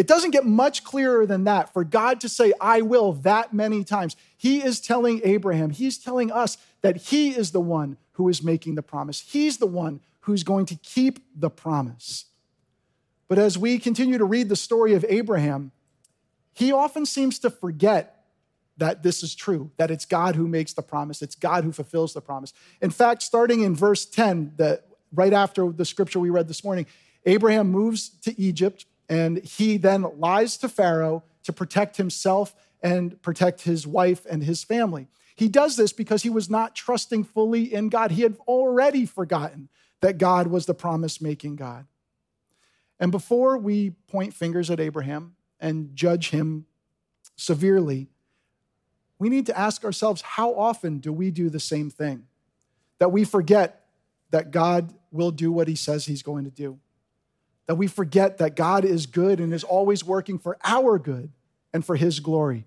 It 0.00 0.06
doesn't 0.06 0.30
get 0.30 0.46
much 0.46 0.82
clearer 0.82 1.26
than 1.26 1.44
that 1.44 1.74
for 1.74 1.84
God 1.84 2.22
to 2.22 2.28
say, 2.30 2.54
I 2.58 2.80
will, 2.80 3.12
that 3.12 3.52
many 3.52 3.84
times. 3.84 4.16
He 4.34 4.64
is 4.64 4.80
telling 4.80 5.20
Abraham, 5.24 5.68
He's 5.68 5.98
telling 5.98 6.32
us 6.32 6.56
that 6.80 6.96
He 6.96 7.36
is 7.36 7.50
the 7.50 7.60
one 7.60 7.98
who 8.12 8.30
is 8.30 8.42
making 8.42 8.76
the 8.76 8.82
promise. 8.82 9.20
He's 9.20 9.58
the 9.58 9.66
one 9.66 10.00
who's 10.20 10.42
going 10.42 10.64
to 10.64 10.76
keep 10.76 11.18
the 11.38 11.50
promise. 11.50 12.24
But 13.28 13.38
as 13.38 13.58
we 13.58 13.78
continue 13.78 14.16
to 14.16 14.24
read 14.24 14.48
the 14.48 14.56
story 14.56 14.94
of 14.94 15.04
Abraham, 15.06 15.70
he 16.54 16.72
often 16.72 17.04
seems 17.04 17.38
to 17.40 17.50
forget 17.50 18.24
that 18.78 19.02
this 19.02 19.22
is 19.22 19.34
true, 19.34 19.70
that 19.76 19.90
it's 19.90 20.06
God 20.06 20.34
who 20.34 20.48
makes 20.48 20.72
the 20.72 20.80
promise, 20.80 21.20
it's 21.20 21.34
God 21.34 21.62
who 21.62 21.72
fulfills 21.72 22.14
the 22.14 22.22
promise. 22.22 22.54
In 22.80 22.88
fact, 22.88 23.20
starting 23.20 23.60
in 23.60 23.76
verse 23.76 24.06
10, 24.06 24.54
that 24.56 24.86
right 25.12 25.34
after 25.34 25.70
the 25.70 25.84
scripture 25.84 26.20
we 26.20 26.30
read 26.30 26.48
this 26.48 26.64
morning, 26.64 26.86
Abraham 27.26 27.68
moves 27.68 28.08
to 28.22 28.40
Egypt 28.40 28.86
and 29.10 29.44
he 29.44 29.76
then 29.76 30.06
lies 30.18 30.56
to 30.58 30.68
Pharaoh 30.68 31.24
to 31.42 31.52
protect 31.52 31.96
himself 31.96 32.54
and 32.80 33.20
protect 33.20 33.62
his 33.62 33.84
wife 33.84 34.24
and 34.30 34.42
his 34.42 34.62
family. 34.62 35.08
He 35.34 35.48
does 35.48 35.76
this 35.76 35.92
because 35.92 36.22
he 36.22 36.30
was 36.30 36.48
not 36.48 36.76
trusting 36.76 37.24
fully 37.24 37.74
in 37.74 37.88
God. 37.88 38.12
He 38.12 38.22
had 38.22 38.36
already 38.46 39.04
forgotten 39.04 39.68
that 40.00 40.16
God 40.16 40.46
was 40.46 40.66
the 40.66 40.74
promise 40.74 41.20
making 41.20 41.56
God. 41.56 41.86
And 43.00 43.10
before 43.10 43.58
we 43.58 43.90
point 44.08 44.32
fingers 44.32 44.70
at 44.70 44.78
Abraham 44.78 45.34
and 45.58 45.94
judge 45.96 46.30
him 46.30 46.66
severely, 47.34 48.08
we 49.18 49.28
need 49.28 49.46
to 49.46 49.58
ask 49.58 49.84
ourselves 49.84 50.22
how 50.22 50.54
often 50.54 50.98
do 50.98 51.12
we 51.12 51.32
do 51.32 51.50
the 51.50 51.60
same 51.60 51.90
thing? 51.90 52.26
That 52.98 53.10
we 53.10 53.24
forget 53.24 53.86
that 54.30 54.52
God 54.52 54.94
will 55.10 55.32
do 55.32 55.50
what 55.50 55.66
he 55.66 55.74
says 55.74 56.06
he's 56.06 56.22
going 56.22 56.44
to 56.44 56.50
do. 56.50 56.78
That 57.66 57.76
we 57.76 57.86
forget 57.86 58.38
that 58.38 58.56
God 58.56 58.84
is 58.84 59.06
good 59.06 59.40
and 59.40 59.52
is 59.52 59.64
always 59.64 60.04
working 60.04 60.38
for 60.38 60.58
our 60.64 60.98
good 60.98 61.30
and 61.72 61.84
for 61.84 61.96
his 61.96 62.20
glory. 62.20 62.66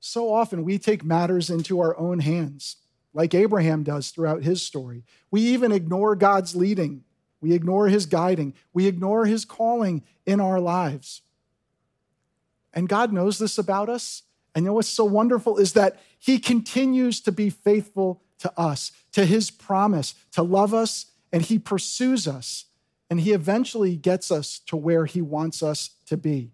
So 0.00 0.32
often 0.32 0.64
we 0.64 0.78
take 0.78 1.02
matters 1.02 1.50
into 1.50 1.80
our 1.80 1.96
own 1.98 2.20
hands, 2.20 2.76
like 3.12 3.34
Abraham 3.34 3.82
does 3.82 4.10
throughout 4.10 4.42
his 4.42 4.60
story. 4.60 5.02
We 5.30 5.40
even 5.40 5.72
ignore 5.72 6.14
God's 6.14 6.54
leading, 6.54 7.04
we 7.40 7.52
ignore 7.54 7.88
his 7.88 8.06
guiding, 8.06 8.54
we 8.72 8.86
ignore 8.86 9.24
his 9.24 9.44
calling 9.44 10.02
in 10.26 10.40
our 10.40 10.60
lives. 10.60 11.22
And 12.74 12.88
God 12.88 13.12
knows 13.12 13.38
this 13.38 13.56
about 13.56 13.88
us. 13.88 14.22
And 14.54 14.64
you 14.64 14.70
know 14.70 14.74
what's 14.74 14.88
so 14.88 15.04
wonderful 15.04 15.58
is 15.58 15.72
that 15.72 16.00
he 16.18 16.38
continues 16.38 17.20
to 17.22 17.32
be 17.32 17.50
faithful 17.50 18.22
to 18.40 18.52
us, 18.58 18.92
to 19.12 19.24
his 19.24 19.50
promise 19.50 20.14
to 20.32 20.42
love 20.42 20.74
us, 20.74 21.06
and 21.32 21.42
he 21.42 21.58
pursues 21.58 22.28
us, 22.28 22.66
and 23.10 23.20
he 23.20 23.32
eventually 23.32 23.96
gets 23.96 24.30
us 24.30 24.58
to 24.60 24.76
where 24.76 25.06
he 25.06 25.20
wants 25.20 25.62
us 25.62 25.90
to 26.06 26.16
be. 26.16 26.52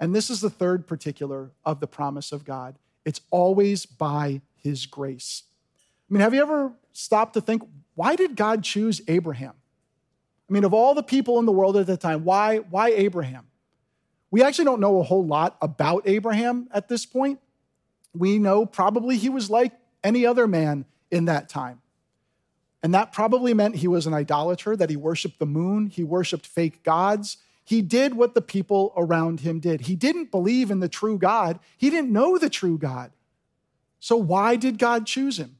And 0.00 0.14
this 0.14 0.30
is 0.30 0.40
the 0.40 0.50
third 0.50 0.86
particular 0.86 1.50
of 1.64 1.80
the 1.80 1.86
promise 1.86 2.32
of 2.32 2.44
God 2.44 2.78
it's 3.04 3.22
always 3.30 3.86
by 3.86 4.42
his 4.54 4.84
grace. 4.84 5.44
I 6.10 6.12
mean, 6.12 6.20
have 6.20 6.34
you 6.34 6.42
ever 6.42 6.72
stopped 6.92 7.34
to 7.34 7.40
think, 7.40 7.62
why 7.94 8.16
did 8.16 8.36
God 8.36 8.62
choose 8.62 9.00
Abraham? 9.08 9.54
I 10.48 10.52
mean, 10.52 10.64
of 10.64 10.74
all 10.74 10.94
the 10.94 11.02
people 11.02 11.38
in 11.38 11.46
the 11.46 11.52
world 11.52 11.78
at 11.78 11.86
the 11.86 11.96
time, 11.96 12.24
why, 12.24 12.58
why 12.58 12.90
Abraham? 12.90 13.46
We 14.30 14.42
actually 14.42 14.66
don't 14.66 14.80
know 14.80 15.00
a 15.00 15.02
whole 15.02 15.24
lot 15.24 15.56
about 15.62 16.02
Abraham 16.06 16.68
at 16.70 16.88
this 16.88 17.06
point. 17.06 17.40
We 18.14 18.38
know 18.38 18.66
probably 18.66 19.16
he 19.16 19.30
was 19.30 19.48
like 19.48 19.72
any 20.04 20.26
other 20.26 20.46
man 20.46 20.84
in 21.10 21.26
that 21.26 21.48
time. 21.48 21.80
And 22.82 22.94
that 22.94 23.12
probably 23.12 23.54
meant 23.54 23.76
he 23.76 23.88
was 23.88 24.06
an 24.06 24.14
idolater, 24.14 24.76
that 24.76 24.90
he 24.90 24.96
worshiped 24.96 25.38
the 25.38 25.46
moon, 25.46 25.86
he 25.86 26.04
worshiped 26.04 26.46
fake 26.46 26.82
gods. 26.82 27.38
He 27.64 27.82
did 27.82 28.14
what 28.14 28.34
the 28.34 28.40
people 28.40 28.94
around 28.96 29.40
him 29.40 29.60
did. 29.60 29.82
He 29.82 29.94
didn't 29.94 30.30
believe 30.30 30.70
in 30.70 30.80
the 30.80 30.88
true 30.88 31.18
God, 31.18 31.58
he 31.76 31.90
didn't 31.90 32.12
know 32.12 32.38
the 32.38 32.50
true 32.50 32.78
God. 32.78 33.10
So, 34.00 34.16
why 34.16 34.56
did 34.56 34.78
God 34.78 35.06
choose 35.06 35.38
him? 35.38 35.56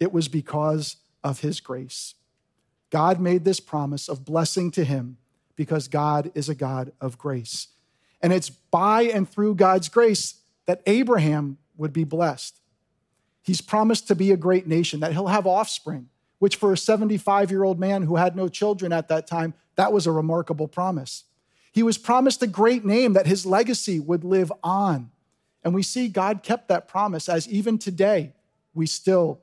It 0.00 0.12
was 0.12 0.28
because 0.28 0.96
of 1.24 1.40
his 1.40 1.60
grace. 1.60 2.14
God 2.90 3.20
made 3.20 3.44
this 3.44 3.60
promise 3.60 4.08
of 4.08 4.24
blessing 4.24 4.70
to 4.72 4.84
him 4.84 5.18
because 5.56 5.88
God 5.88 6.30
is 6.34 6.48
a 6.48 6.54
God 6.54 6.92
of 7.00 7.18
grace. 7.18 7.68
And 8.20 8.32
it's 8.32 8.50
by 8.50 9.02
and 9.02 9.28
through 9.28 9.56
God's 9.56 9.88
grace 9.88 10.34
that 10.66 10.82
Abraham 10.86 11.58
would 11.76 11.92
be 11.92 12.04
blessed. 12.04 12.60
He's 13.48 13.62
promised 13.62 14.08
to 14.08 14.14
be 14.14 14.30
a 14.30 14.36
great 14.36 14.66
nation, 14.66 15.00
that 15.00 15.14
he'll 15.14 15.28
have 15.28 15.46
offspring, 15.46 16.10
which 16.38 16.56
for 16.56 16.70
a 16.70 16.76
75 16.76 17.50
year 17.50 17.64
old 17.64 17.80
man 17.80 18.02
who 18.02 18.16
had 18.16 18.36
no 18.36 18.46
children 18.46 18.92
at 18.92 19.08
that 19.08 19.26
time, 19.26 19.54
that 19.76 19.90
was 19.90 20.06
a 20.06 20.12
remarkable 20.12 20.68
promise. 20.68 21.24
He 21.72 21.82
was 21.82 21.96
promised 21.96 22.42
a 22.42 22.46
great 22.46 22.84
name, 22.84 23.14
that 23.14 23.26
his 23.26 23.46
legacy 23.46 24.00
would 24.00 24.22
live 24.22 24.52
on. 24.62 25.10
And 25.64 25.74
we 25.74 25.82
see 25.82 26.08
God 26.08 26.42
kept 26.42 26.68
that 26.68 26.88
promise, 26.88 27.26
as 27.26 27.48
even 27.48 27.78
today, 27.78 28.34
we 28.74 28.84
still 28.84 29.40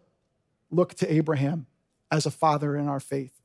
look 0.69 0.93
to 0.97 1.11
Abraham 1.11 1.65
as 2.11 2.27
a 2.27 2.31
father 2.31 2.77
in 2.77 2.87
our 2.87 2.99
faith. 2.99 3.41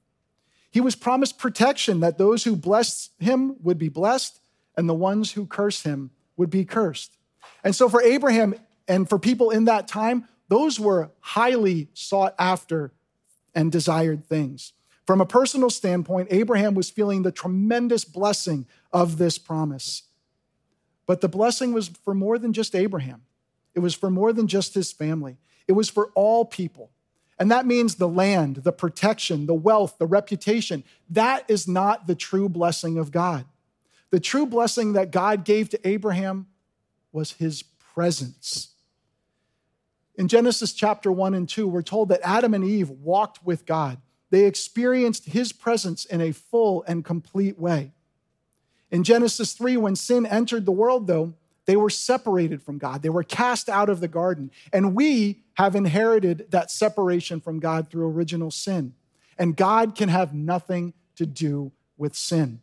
He 0.70 0.82
was 0.82 0.94
promised 0.94 1.38
protection, 1.38 2.00
that 2.00 2.18
those 2.18 2.44
who 2.44 2.54
bless 2.54 3.08
him 3.18 3.56
would 3.62 3.78
be 3.78 3.88
blessed, 3.88 4.38
and 4.76 4.86
the 4.86 4.92
ones 4.92 5.32
who 5.32 5.46
curse 5.46 5.84
him 5.84 6.10
would 6.36 6.50
be 6.50 6.66
cursed. 6.66 7.16
And 7.64 7.74
so, 7.74 7.88
for 7.88 8.02
Abraham 8.02 8.54
and 8.86 9.08
for 9.08 9.18
people 9.18 9.48
in 9.48 9.64
that 9.64 9.88
time, 9.88 10.26
those 10.50 10.80
were 10.80 11.12
highly 11.20 11.88
sought 11.94 12.34
after 12.36 12.92
and 13.54 13.70
desired 13.70 14.26
things. 14.26 14.72
From 15.06 15.20
a 15.20 15.26
personal 15.26 15.70
standpoint, 15.70 16.26
Abraham 16.32 16.74
was 16.74 16.90
feeling 16.90 17.22
the 17.22 17.30
tremendous 17.30 18.04
blessing 18.04 18.66
of 18.92 19.16
this 19.16 19.38
promise. 19.38 20.02
But 21.06 21.20
the 21.20 21.28
blessing 21.28 21.72
was 21.72 21.88
for 22.04 22.14
more 22.14 22.36
than 22.36 22.52
just 22.52 22.74
Abraham, 22.74 23.22
it 23.74 23.78
was 23.78 23.94
for 23.94 24.10
more 24.10 24.32
than 24.32 24.48
just 24.48 24.74
his 24.74 24.92
family, 24.92 25.38
it 25.68 25.72
was 25.72 25.88
for 25.88 26.10
all 26.16 26.44
people. 26.44 26.90
And 27.38 27.50
that 27.52 27.64
means 27.64 27.94
the 27.94 28.08
land, 28.08 28.56
the 28.56 28.72
protection, 28.72 29.46
the 29.46 29.54
wealth, 29.54 29.98
the 29.98 30.06
reputation. 30.06 30.84
That 31.08 31.44
is 31.48 31.66
not 31.66 32.06
the 32.06 32.16
true 32.16 32.48
blessing 32.48 32.98
of 32.98 33.12
God. 33.12 33.46
The 34.10 34.20
true 34.20 34.46
blessing 34.46 34.94
that 34.94 35.10
God 35.12 35.44
gave 35.44 35.70
to 35.70 35.88
Abraham 35.88 36.48
was 37.12 37.32
his 37.32 37.62
presence. 37.62 38.74
In 40.20 40.28
Genesis 40.28 40.74
chapter 40.74 41.10
1 41.10 41.32
and 41.32 41.48
2, 41.48 41.66
we're 41.66 41.80
told 41.80 42.10
that 42.10 42.20
Adam 42.22 42.52
and 42.52 42.62
Eve 42.62 42.90
walked 42.90 43.42
with 43.42 43.64
God. 43.64 43.96
They 44.28 44.44
experienced 44.44 45.24
his 45.24 45.50
presence 45.50 46.04
in 46.04 46.20
a 46.20 46.30
full 46.30 46.84
and 46.86 47.02
complete 47.02 47.58
way. 47.58 47.92
In 48.90 49.02
Genesis 49.02 49.54
3, 49.54 49.78
when 49.78 49.96
sin 49.96 50.26
entered 50.26 50.66
the 50.66 50.72
world, 50.72 51.06
though, 51.06 51.32
they 51.64 51.74
were 51.74 51.88
separated 51.88 52.62
from 52.62 52.76
God. 52.76 53.00
They 53.00 53.08
were 53.08 53.22
cast 53.22 53.70
out 53.70 53.88
of 53.88 54.00
the 54.00 54.08
garden. 54.08 54.50
And 54.74 54.94
we 54.94 55.40
have 55.54 55.74
inherited 55.74 56.48
that 56.50 56.70
separation 56.70 57.40
from 57.40 57.58
God 57.58 57.88
through 57.88 58.06
original 58.10 58.50
sin. 58.50 58.92
And 59.38 59.56
God 59.56 59.94
can 59.94 60.10
have 60.10 60.34
nothing 60.34 60.92
to 61.16 61.24
do 61.24 61.72
with 61.96 62.14
sin. 62.14 62.60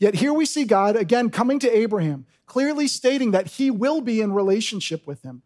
Yet 0.00 0.16
here 0.16 0.32
we 0.32 0.46
see 0.46 0.64
God 0.64 0.96
again 0.96 1.30
coming 1.30 1.60
to 1.60 1.70
Abraham, 1.70 2.26
clearly 2.44 2.88
stating 2.88 3.30
that 3.30 3.46
he 3.46 3.70
will 3.70 4.00
be 4.00 4.20
in 4.20 4.32
relationship 4.32 5.06
with 5.06 5.22
him 5.22 5.42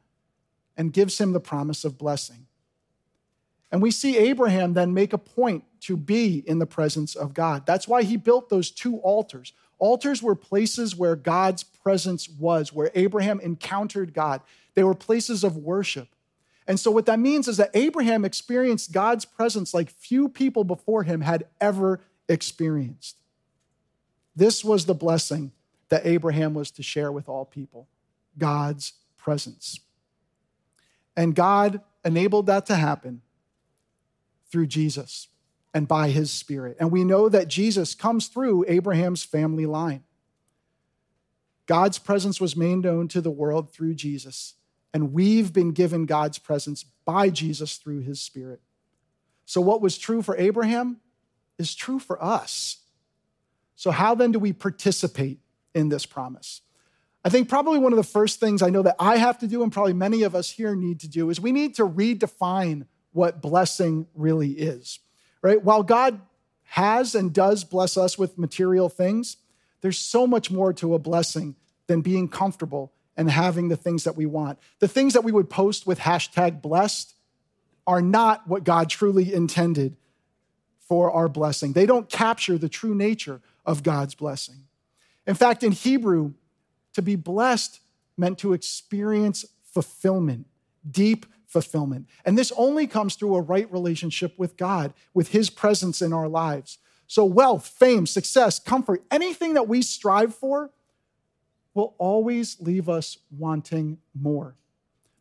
and 0.79 0.93
gives 0.93 1.19
him 1.19 1.33
the 1.33 1.41
promise 1.41 1.85
of 1.85 1.99
blessing. 1.99 2.47
And 3.71 3.83
we 3.83 3.91
see 3.91 4.17
Abraham 4.17 4.73
then 4.73 4.95
make 4.95 5.12
a 5.12 5.19
point 5.19 5.64
to 5.81 5.97
be 5.97 6.43
in 6.47 6.59
the 6.59 6.67
presence 6.67 7.14
of 7.14 7.35
God. 7.35 7.67
That's 7.67 7.87
why 7.87 8.05
he 8.05 8.17
built 8.17 8.49
those 8.49 8.71
two 8.71 8.97
altars. 8.99 9.53
Altars 9.79 10.23
were 10.23 10.35
places 10.35 10.97
where 10.97 11.17
God's 11.17 11.64
presence 11.64 12.29
was, 12.29 12.73
where 12.73 12.91
Abraham 12.95 13.41
encountered 13.41 14.14
God. 14.14 14.41
They 14.75 14.85
were 14.85 14.95
places 14.95 15.45
of 15.45 15.57
worship. 15.57 16.09
And 16.67 16.79
so, 16.79 16.91
what 16.91 17.07
that 17.07 17.19
means 17.19 17.49
is 17.49 17.57
that 17.57 17.71
Abraham 17.75 18.25
experienced 18.25 18.93
God's 18.93 19.25
presence 19.25 19.73
like 19.75 19.91
few 19.91 20.29
people 20.29 20.64
before 20.64 21.03
him 21.03 21.23
had 21.23 21.45
ever 21.61 22.01
experienced. 22.29 23.17
This 24.37 24.64
was 24.64 24.87
the 24.87 24.95
blessing 24.95 25.53
that 25.88 26.07
Abraham 26.07 26.55
was 26.55 26.71
to 26.73 26.83
share 26.83 27.11
with 27.11 27.29
all 27.29 27.45
people 27.45 27.88
God's 28.37 28.93
presence. 29.17 29.81
And 31.18 31.35
God 31.35 31.81
enabled 32.04 32.46
that 32.46 32.66
to 32.66 32.76
happen 32.76 33.22
through 34.52 34.68
Jesus 34.68 35.26
and 35.74 35.88
by 35.88 36.11
his 36.11 36.31
spirit. 36.31 36.76
And 36.78 36.92
we 36.92 37.02
know 37.02 37.28
that 37.28 37.48
Jesus 37.48 37.96
comes 37.96 38.28
through 38.28 38.64
Abraham's 38.68 39.24
family 39.24 39.66
line. 39.66 40.04
God's 41.66 41.98
presence 41.98 42.40
was 42.40 42.57
made 42.57 42.76
known 42.76 43.09
to 43.09 43.20
the 43.20 43.33
world 43.33 43.72
through 43.72 43.94
Jesus, 43.94 44.54
and 44.94 45.12
we've 45.12 45.52
been 45.52 45.72
given 45.72 46.07
God's 46.07 46.38
presence 46.38 46.85
by 47.04 47.31
Jesus 47.31 47.78
through 47.78 48.02
his 48.02 48.20
spirit. 48.20 48.61
So, 49.44 49.61
what 49.61 49.83
was 49.83 49.98
true 49.98 50.22
for 50.22 50.37
Abraham 50.37 50.98
is 51.59 51.74
true 51.74 51.98
for 51.98 52.22
us. 52.22 52.76
So, 53.74 53.90
how 53.90 54.14
then 54.14 54.31
do 54.31 54.38
we 54.38 54.52
participate 54.52 55.40
in 55.74 55.88
this 55.88 56.07
promise? 56.07 56.61
I 57.24 57.31
think 57.31 57.48
probably 57.48 57.78
one 57.78 57.92
of 57.92 57.96
the 57.96 58.04
first 58.04 58.40
things 58.40 58.62
I 58.62 58.70
know 58.70 58.83
that 58.83 58.96
I 58.98 59.16
have 59.16 59.38
to 59.38 59.46
do, 59.46 59.62
and 59.62 59.72
probably 59.72 59.92
many 59.92 60.22
of 60.22 60.35
us 60.35 60.50
here 60.50 60.74
need 60.74 61.00
to 61.00 61.09
do, 61.09 61.31
is 61.31 61.40
we 61.40 61.52
need 61.52 61.74
to 61.76 61.87
redefine 61.87 62.87
what 63.12 63.42
blessing 63.42 64.07
really 64.14 64.50
is, 64.50 65.00
right? 65.42 65.62
While 65.62 65.83
God 65.83 66.20
has 66.64 67.14
and 67.14 67.33
does 67.33 67.64
bless 67.64 67.96
us 67.96 68.18
with 68.18 68.38
material 68.38 68.88
things, 68.88 69.38
there's 69.81 69.98
so 69.98 70.26
much 70.26 70.50
more 70.50 70.72
to 70.74 70.94
a 70.94 70.98
blessing 70.98 71.57
than 71.87 72.02
being 72.02 72.28
comfortable 72.28 72.92
and 73.16 73.31
having 73.31 73.68
the 73.68 73.76
things 73.76 74.04
that 74.04 74.16
we 74.16 74.26
want. 74.26 74.59
The 74.78 74.88
things 74.88 75.14
that 75.14 75.24
we 75.24 75.33
would 75.33 75.50
post 75.50 75.87
with 75.87 75.98
hashtag 75.98 76.62
blessed 76.62 77.14
are 77.87 78.02
not 78.02 78.46
what 78.46 78.64
God 78.64 78.90
truly 78.90 79.33
intended 79.33 79.96
for 80.81 81.11
our 81.11 81.28
blessing. 81.28 81.72
They 81.72 81.87
don't 81.87 82.09
capture 82.09 82.59
the 82.59 82.68
true 82.68 82.94
nature 82.94 83.40
of 83.66 83.83
God's 83.83 84.14
blessing. 84.14 84.66
In 85.26 85.35
fact, 85.35 85.62
in 85.64 85.72
Hebrew, 85.72 86.35
to 86.98 87.02
be 87.02 87.16
blessed 87.16 87.80
meant 88.16 88.38
to 88.38 88.52
experience 88.52 89.44
fulfillment, 89.62 90.46
deep 90.88 91.26
fulfillment. 91.46 92.08
And 92.24 92.37
this 92.37 92.52
only 92.56 92.87
comes 92.87 93.14
through 93.14 93.37
a 93.37 93.40
right 93.40 93.70
relationship 93.72 94.38
with 94.38 94.56
God, 94.56 94.92
with 95.14 95.28
His 95.28 95.50
presence 95.50 96.02
in 96.02 96.12
our 96.12 96.28
lives. 96.28 96.78
So, 97.06 97.24
wealth, 97.24 97.66
fame, 97.66 98.06
success, 98.06 98.58
comfort, 98.58 99.02
anything 99.11 99.54
that 99.54 99.66
we 99.66 99.80
strive 99.80 100.34
for 100.34 100.70
will 101.74 101.94
always 101.98 102.61
leave 102.61 102.88
us 102.88 103.16
wanting 103.30 103.98
more. 104.14 104.56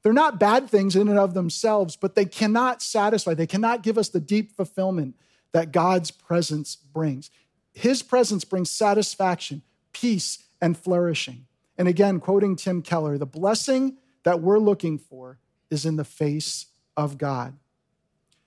They're 0.02 0.14
not 0.14 0.40
bad 0.40 0.70
things 0.70 0.96
in 0.96 1.08
and 1.08 1.20
of 1.20 1.34
themselves, 1.34 1.96
but 1.96 2.16
they 2.16 2.26
cannot 2.26 2.82
satisfy, 2.82 3.34
they 3.34 3.48
cannot 3.48 3.84
give 3.84 3.98
us 3.98 4.10
the 4.10 4.20
deep 4.20 4.56
fulfillment 4.56 5.16
that 5.54 5.72
God's 5.72 6.12
presence 6.12 6.76
brings. 6.76 7.30
His 7.74 8.04
presence 8.04 8.44
brings 8.44 8.70
satisfaction, 8.70 9.62
peace, 9.94 10.44
and 10.62 10.78
flourishing. 10.78 11.46
And 11.78 11.88
again, 11.88 12.20
quoting 12.20 12.56
Tim 12.56 12.82
Keller, 12.82 13.18
the 13.18 13.26
blessing 13.26 13.98
that 14.24 14.42
we're 14.42 14.60
looking 14.60 14.98
for 14.98 15.38
is 15.70 15.86
in 15.86 15.96
the 15.96 16.04
face 16.04 16.68
of 16.96 17.18
God. 17.18 17.58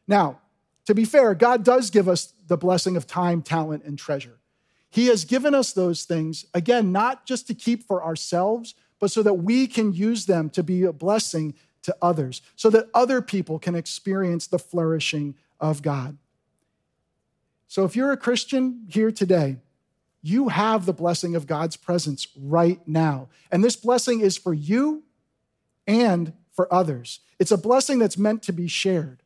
Now, 0.08 0.40
to 0.86 0.94
be 0.94 1.04
fair, 1.04 1.34
God 1.34 1.64
does 1.64 1.90
give 1.90 2.08
us 2.08 2.34
the 2.46 2.56
blessing 2.56 2.96
of 2.96 3.06
time, 3.06 3.42
talent, 3.42 3.84
and 3.84 3.98
treasure. 3.98 4.38
He 4.90 5.06
has 5.06 5.24
given 5.24 5.54
us 5.54 5.72
those 5.72 6.02
things, 6.02 6.46
again, 6.52 6.90
not 6.90 7.24
just 7.24 7.46
to 7.46 7.54
keep 7.54 7.86
for 7.86 8.02
ourselves, 8.02 8.74
but 8.98 9.10
so 9.10 9.22
that 9.22 9.34
we 9.34 9.68
can 9.68 9.92
use 9.92 10.26
them 10.26 10.50
to 10.50 10.64
be 10.64 10.82
a 10.82 10.92
blessing 10.92 11.54
to 11.82 11.96
others, 12.02 12.42
so 12.56 12.68
that 12.70 12.88
other 12.92 13.22
people 13.22 13.58
can 13.58 13.74
experience 13.74 14.46
the 14.46 14.58
flourishing 14.58 15.36
of 15.60 15.80
God. 15.80 16.18
So 17.68 17.84
if 17.84 17.94
you're 17.94 18.10
a 18.10 18.16
Christian 18.16 18.86
here 18.88 19.12
today, 19.12 19.58
you 20.22 20.48
have 20.48 20.86
the 20.86 20.92
blessing 20.92 21.34
of 21.34 21.46
God's 21.46 21.76
presence 21.76 22.28
right 22.36 22.80
now. 22.86 23.28
And 23.50 23.64
this 23.64 23.76
blessing 23.76 24.20
is 24.20 24.36
for 24.36 24.52
you 24.52 25.02
and 25.86 26.32
for 26.52 26.72
others. 26.72 27.20
It's 27.38 27.50
a 27.50 27.58
blessing 27.58 27.98
that's 27.98 28.18
meant 28.18 28.42
to 28.44 28.52
be 28.52 28.68
shared. 28.68 29.22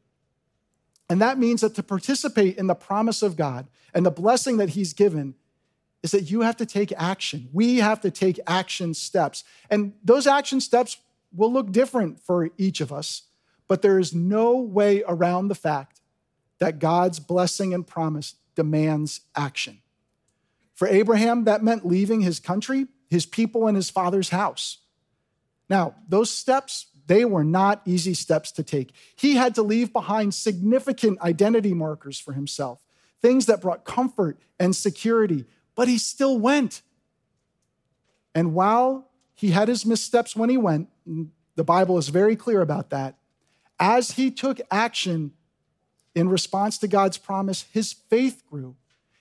And 1.09 1.21
that 1.21 1.39
means 1.39 1.61
that 1.63 1.75
to 1.75 1.83
participate 1.83 2.57
in 2.57 2.67
the 2.67 2.75
promise 2.75 3.23
of 3.23 3.37
God 3.37 3.67
and 3.93 4.07
the 4.07 4.11
blessing 4.11 4.57
that 4.59 4.71
He's 4.71 4.93
given 4.93 5.35
is 6.03 6.13
that 6.13 6.31
you 6.31 6.43
have 6.43 6.57
to 6.59 6.67
take 6.67 6.93
action. 6.97 7.49
We 7.53 7.79
have 7.79 8.01
to 8.03 8.11
take 8.11 8.39
action 8.47 8.95
steps. 8.95 9.43
And 9.71 9.95
those 10.05 10.27
action 10.27 10.61
steps 10.61 10.99
will 11.35 11.53
look 11.53 11.73
different 11.73 12.21
for 12.23 12.51
each 12.57 12.81
of 12.81 12.93
us, 12.93 13.23
but 13.67 13.83
there 13.83 13.99
is 13.99 14.15
no 14.15 14.57
way 14.57 15.03
around 15.09 15.49
the 15.49 15.55
fact 15.55 16.01
that 16.59 16.79
God's 16.79 17.19
blessing 17.19 17.75
and 17.75 17.87
promise 17.87 18.35
demands 18.55 19.23
action. 19.35 19.81
For 20.75 20.89
Abraham, 20.89 21.45
that 21.45 21.63
meant 21.63 21.87
leaving 21.87 22.21
his 22.21 22.41
country, 22.41 22.89
his 23.09 23.27
people, 23.27 23.67
and 23.67 23.77
his 23.77 23.91
father's 23.91 24.31
house. 24.31 24.79
Now, 25.69 25.95
those 26.09 26.31
steps, 26.31 26.87
they 27.07 27.25
were 27.25 27.45
not 27.45 27.83
easy 27.85 28.15
steps 28.15 28.51
to 28.53 28.63
take. 28.63 28.93
He 29.17 29.37
had 29.37 29.55
to 29.55 29.63
leave 29.63 29.93
behind 29.93 30.35
significant 30.35 31.21
identity 31.21 31.75
markers 31.75 32.19
for 32.19 32.33
himself, 32.33 32.81
things 33.23 33.47
that 33.47 33.61
brought 33.61 33.85
comfort 33.85 34.39
and 34.59 34.75
security, 34.75 35.45
but 35.75 35.89
he 35.89 35.99
still 35.99 36.39
went. 36.39 36.83
And 38.35 38.55
while 38.55 39.11
he 39.35 39.51
had 39.51 39.69
his 39.69 39.87
missteps 39.87 40.35
when 40.35 40.51
he 40.51 40.57
went, 40.57 40.89
the 41.55 41.65
Bible 41.65 41.99
is 41.99 42.09
very 42.09 42.37
clear 42.37 42.61
about 42.61 42.91
that, 42.91 43.17
as 43.79 44.13
he 44.13 44.31
took 44.31 44.61
action 44.71 45.33
in 46.15 46.29
response 46.29 46.79
to 46.79 46.89
God's 46.89 47.19
promise, 47.19 47.63
his 47.73 47.93
faith 47.93 48.43
grew. 48.49 48.77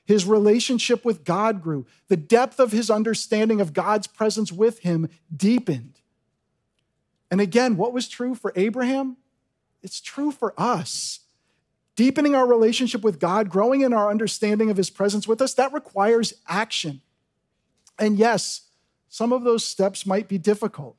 His 0.05 0.25
relationship 0.25 1.05
with 1.05 1.23
God 1.23 1.61
grew. 1.61 1.85
The 2.09 2.17
depth 2.17 2.59
of 2.59 2.71
his 2.71 2.89
understanding 2.89 3.61
of 3.61 3.73
God's 3.73 4.07
presence 4.07 4.51
with 4.51 4.79
him 4.79 5.09
deepened. 5.35 5.99
And 7.31 7.39
again, 7.39 7.77
what 7.77 7.93
was 7.93 8.07
true 8.07 8.35
for 8.35 8.51
Abraham? 8.55 9.17
It's 9.81 10.01
true 10.01 10.31
for 10.31 10.53
us. 10.57 11.21
Deepening 11.95 12.35
our 12.35 12.45
relationship 12.45 13.01
with 13.01 13.19
God, 13.19 13.49
growing 13.49 13.81
in 13.81 13.93
our 13.93 14.09
understanding 14.09 14.69
of 14.69 14.77
his 14.77 14.89
presence 14.89 15.27
with 15.27 15.41
us, 15.41 15.53
that 15.53 15.73
requires 15.73 16.33
action. 16.47 17.01
And 17.97 18.17
yes, 18.17 18.61
some 19.09 19.31
of 19.31 19.43
those 19.43 19.63
steps 19.63 20.05
might 20.05 20.27
be 20.27 20.37
difficult. 20.37 20.95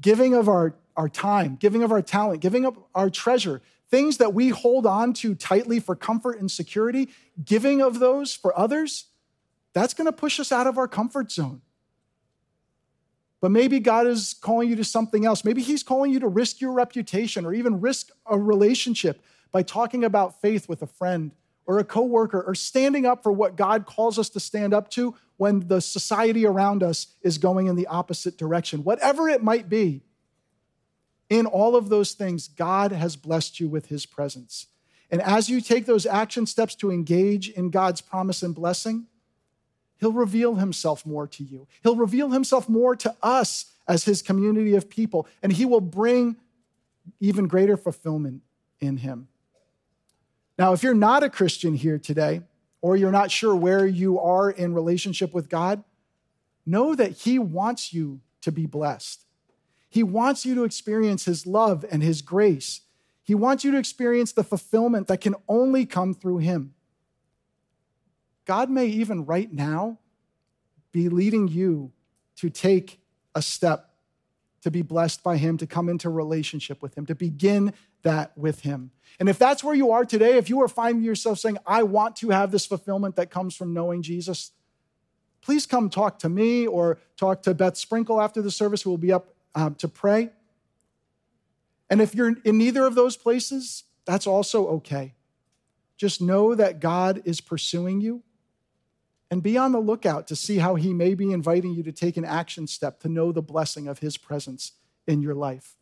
Giving 0.00 0.34
of 0.34 0.48
our, 0.48 0.74
our 0.96 1.08
time, 1.08 1.56
giving 1.56 1.82
of 1.82 1.90
our 1.90 2.02
talent, 2.02 2.40
giving 2.40 2.66
up 2.66 2.88
our 2.94 3.08
treasure, 3.08 3.62
things 3.90 4.18
that 4.18 4.34
we 4.34 4.48
hold 4.48 4.86
on 4.86 5.12
to 5.14 5.34
tightly 5.34 5.80
for 5.80 5.94
comfort 5.94 6.38
and 6.40 6.50
security, 6.50 7.08
giving 7.44 7.80
of 7.80 7.98
those 7.98 8.34
for 8.34 8.56
others, 8.58 9.06
that's 9.72 9.94
going 9.94 10.06
to 10.06 10.12
push 10.12 10.40
us 10.40 10.50
out 10.50 10.66
of 10.66 10.78
our 10.78 10.88
comfort 10.88 11.30
zone. 11.30 11.60
But 13.40 13.50
maybe 13.50 13.78
God 13.80 14.06
is 14.06 14.34
calling 14.34 14.68
you 14.68 14.76
to 14.76 14.84
something 14.84 15.24
else. 15.24 15.44
Maybe 15.44 15.62
He's 15.62 15.82
calling 15.82 16.10
you 16.10 16.20
to 16.20 16.28
risk 16.28 16.60
your 16.60 16.72
reputation 16.72 17.44
or 17.44 17.52
even 17.52 17.80
risk 17.80 18.08
a 18.24 18.38
relationship 18.38 19.22
by 19.52 19.62
talking 19.62 20.04
about 20.04 20.40
faith 20.40 20.68
with 20.68 20.82
a 20.82 20.86
friend 20.86 21.32
or 21.66 21.78
a 21.78 21.84
coworker 21.84 22.42
or 22.42 22.54
standing 22.54 23.04
up 23.04 23.22
for 23.22 23.32
what 23.32 23.56
God 23.56 23.86
calls 23.86 24.18
us 24.18 24.28
to 24.30 24.40
stand 24.40 24.72
up 24.72 24.88
to 24.90 25.14
when 25.36 25.68
the 25.68 25.80
society 25.80 26.46
around 26.46 26.82
us 26.82 27.08
is 27.22 27.38
going 27.38 27.66
in 27.66 27.76
the 27.76 27.86
opposite 27.86 28.38
direction. 28.38 28.84
Whatever 28.84 29.28
it 29.28 29.42
might 29.42 29.68
be, 29.68 30.02
in 31.28 31.46
all 31.46 31.76
of 31.76 31.88
those 31.88 32.12
things, 32.12 32.48
God 32.48 32.92
has 32.92 33.16
blessed 33.16 33.60
you 33.60 33.68
with 33.68 33.86
his 33.86 34.06
presence. 34.06 34.66
And 35.10 35.22
as 35.22 35.48
you 35.48 35.60
take 35.60 35.86
those 35.86 36.06
action 36.06 36.46
steps 36.46 36.74
to 36.76 36.90
engage 36.90 37.48
in 37.48 37.70
God's 37.70 38.00
promise 38.00 38.42
and 38.42 38.54
blessing, 38.54 39.06
he'll 39.98 40.12
reveal 40.12 40.56
himself 40.56 41.06
more 41.06 41.26
to 41.28 41.44
you. 41.44 41.66
He'll 41.82 41.96
reveal 41.96 42.30
himself 42.30 42.68
more 42.68 42.96
to 42.96 43.14
us 43.22 43.66
as 43.88 44.04
his 44.04 44.22
community 44.22 44.74
of 44.74 44.90
people, 44.90 45.26
and 45.42 45.52
he 45.52 45.64
will 45.64 45.80
bring 45.80 46.36
even 47.20 47.46
greater 47.46 47.76
fulfillment 47.76 48.42
in 48.80 48.98
him. 48.98 49.28
Now, 50.58 50.72
if 50.72 50.82
you're 50.82 50.94
not 50.94 51.22
a 51.22 51.30
Christian 51.30 51.74
here 51.74 51.98
today, 51.98 52.42
or 52.80 52.96
you're 52.96 53.10
not 53.10 53.30
sure 53.30 53.54
where 53.54 53.86
you 53.86 54.18
are 54.20 54.50
in 54.50 54.72
relationship 54.72 55.34
with 55.34 55.48
God, 55.48 55.82
know 56.64 56.94
that 56.94 57.12
he 57.12 57.38
wants 57.38 57.92
you 57.92 58.20
to 58.42 58.52
be 58.52 58.66
blessed. 58.66 59.25
He 59.96 60.02
wants 60.02 60.44
you 60.44 60.54
to 60.56 60.64
experience 60.64 61.24
His 61.24 61.46
love 61.46 61.82
and 61.90 62.02
His 62.02 62.20
grace. 62.20 62.82
He 63.22 63.34
wants 63.34 63.64
you 63.64 63.70
to 63.70 63.78
experience 63.78 64.30
the 64.30 64.44
fulfillment 64.44 65.06
that 65.06 65.22
can 65.22 65.34
only 65.48 65.86
come 65.86 66.12
through 66.12 66.36
Him. 66.38 66.74
God 68.44 68.68
may 68.68 68.88
even 68.88 69.24
right 69.24 69.50
now 69.50 69.98
be 70.92 71.08
leading 71.08 71.48
you 71.48 71.92
to 72.36 72.50
take 72.50 73.00
a 73.34 73.40
step 73.40 73.94
to 74.60 74.70
be 74.70 74.82
blessed 74.82 75.22
by 75.22 75.38
Him, 75.38 75.56
to 75.56 75.66
come 75.66 75.88
into 75.88 76.10
relationship 76.10 76.82
with 76.82 76.94
Him, 76.94 77.06
to 77.06 77.14
begin 77.14 77.72
that 78.02 78.36
with 78.36 78.60
Him. 78.60 78.90
And 79.18 79.30
if 79.30 79.38
that's 79.38 79.64
where 79.64 79.74
you 79.74 79.92
are 79.92 80.04
today, 80.04 80.36
if 80.36 80.50
you 80.50 80.60
are 80.60 80.68
finding 80.68 81.04
yourself 81.04 81.38
saying, 81.38 81.56
I 81.66 81.84
want 81.84 82.16
to 82.16 82.28
have 82.28 82.50
this 82.50 82.66
fulfillment 82.66 83.16
that 83.16 83.30
comes 83.30 83.56
from 83.56 83.72
knowing 83.72 84.02
Jesus, 84.02 84.50
please 85.40 85.64
come 85.64 85.88
talk 85.88 86.18
to 86.18 86.28
me 86.28 86.66
or 86.66 86.98
talk 87.16 87.42
to 87.44 87.54
Beth 87.54 87.78
Sprinkle 87.78 88.20
after 88.20 88.42
the 88.42 88.50
service, 88.50 88.82
who 88.82 88.90
will 88.90 88.98
be 88.98 89.10
up 89.10 89.32
um, 89.56 89.74
to 89.76 89.88
pray. 89.88 90.30
And 91.90 92.00
if 92.00 92.14
you're 92.14 92.36
in 92.44 92.58
neither 92.58 92.86
of 92.86 92.94
those 92.94 93.16
places, 93.16 93.84
that's 94.04 94.26
also 94.26 94.68
okay. 94.68 95.14
Just 95.96 96.20
know 96.20 96.54
that 96.54 96.78
God 96.78 97.22
is 97.24 97.40
pursuing 97.40 98.00
you 98.00 98.22
and 99.30 99.42
be 99.42 99.56
on 99.56 99.72
the 99.72 99.80
lookout 99.80 100.26
to 100.28 100.36
see 100.36 100.58
how 100.58 100.74
He 100.74 100.92
may 100.92 101.14
be 101.14 101.32
inviting 101.32 101.72
you 101.72 101.82
to 101.84 101.92
take 101.92 102.16
an 102.16 102.24
action 102.24 102.66
step 102.66 103.00
to 103.00 103.08
know 103.08 103.32
the 103.32 103.42
blessing 103.42 103.88
of 103.88 103.98
His 103.98 104.16
presence 104.16 104.72
in 105.06 105.22
your 105.22 105.34
life. 105.34 105.74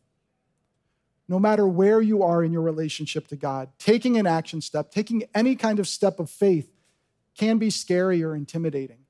No 1.27 1.39
matter 1.39 1.67
where 1.67 2.01
you 2.01 2.23
are 2.23 2.43
in 2.43 2.53
your 2.53 2.61
relationship 2.61 3.27
to 3.27 3.35
God, 3.35 3.69
taking 3.77 4.17
an 4.17 4.27
action 4.27 4.61
step, 4.61 4.91
taking 4.91 5.23
any 5.33 5.55
kind 5.55 5.79
of 5.79 5.87
step 5.87 6.19
of 6.19 6.29
faith 6.29 6.71
can 7.37 7.57
be 7.57 7.69
scary 7.69 8.23
or 8.23 8.35
intimidating. 8.35 9.04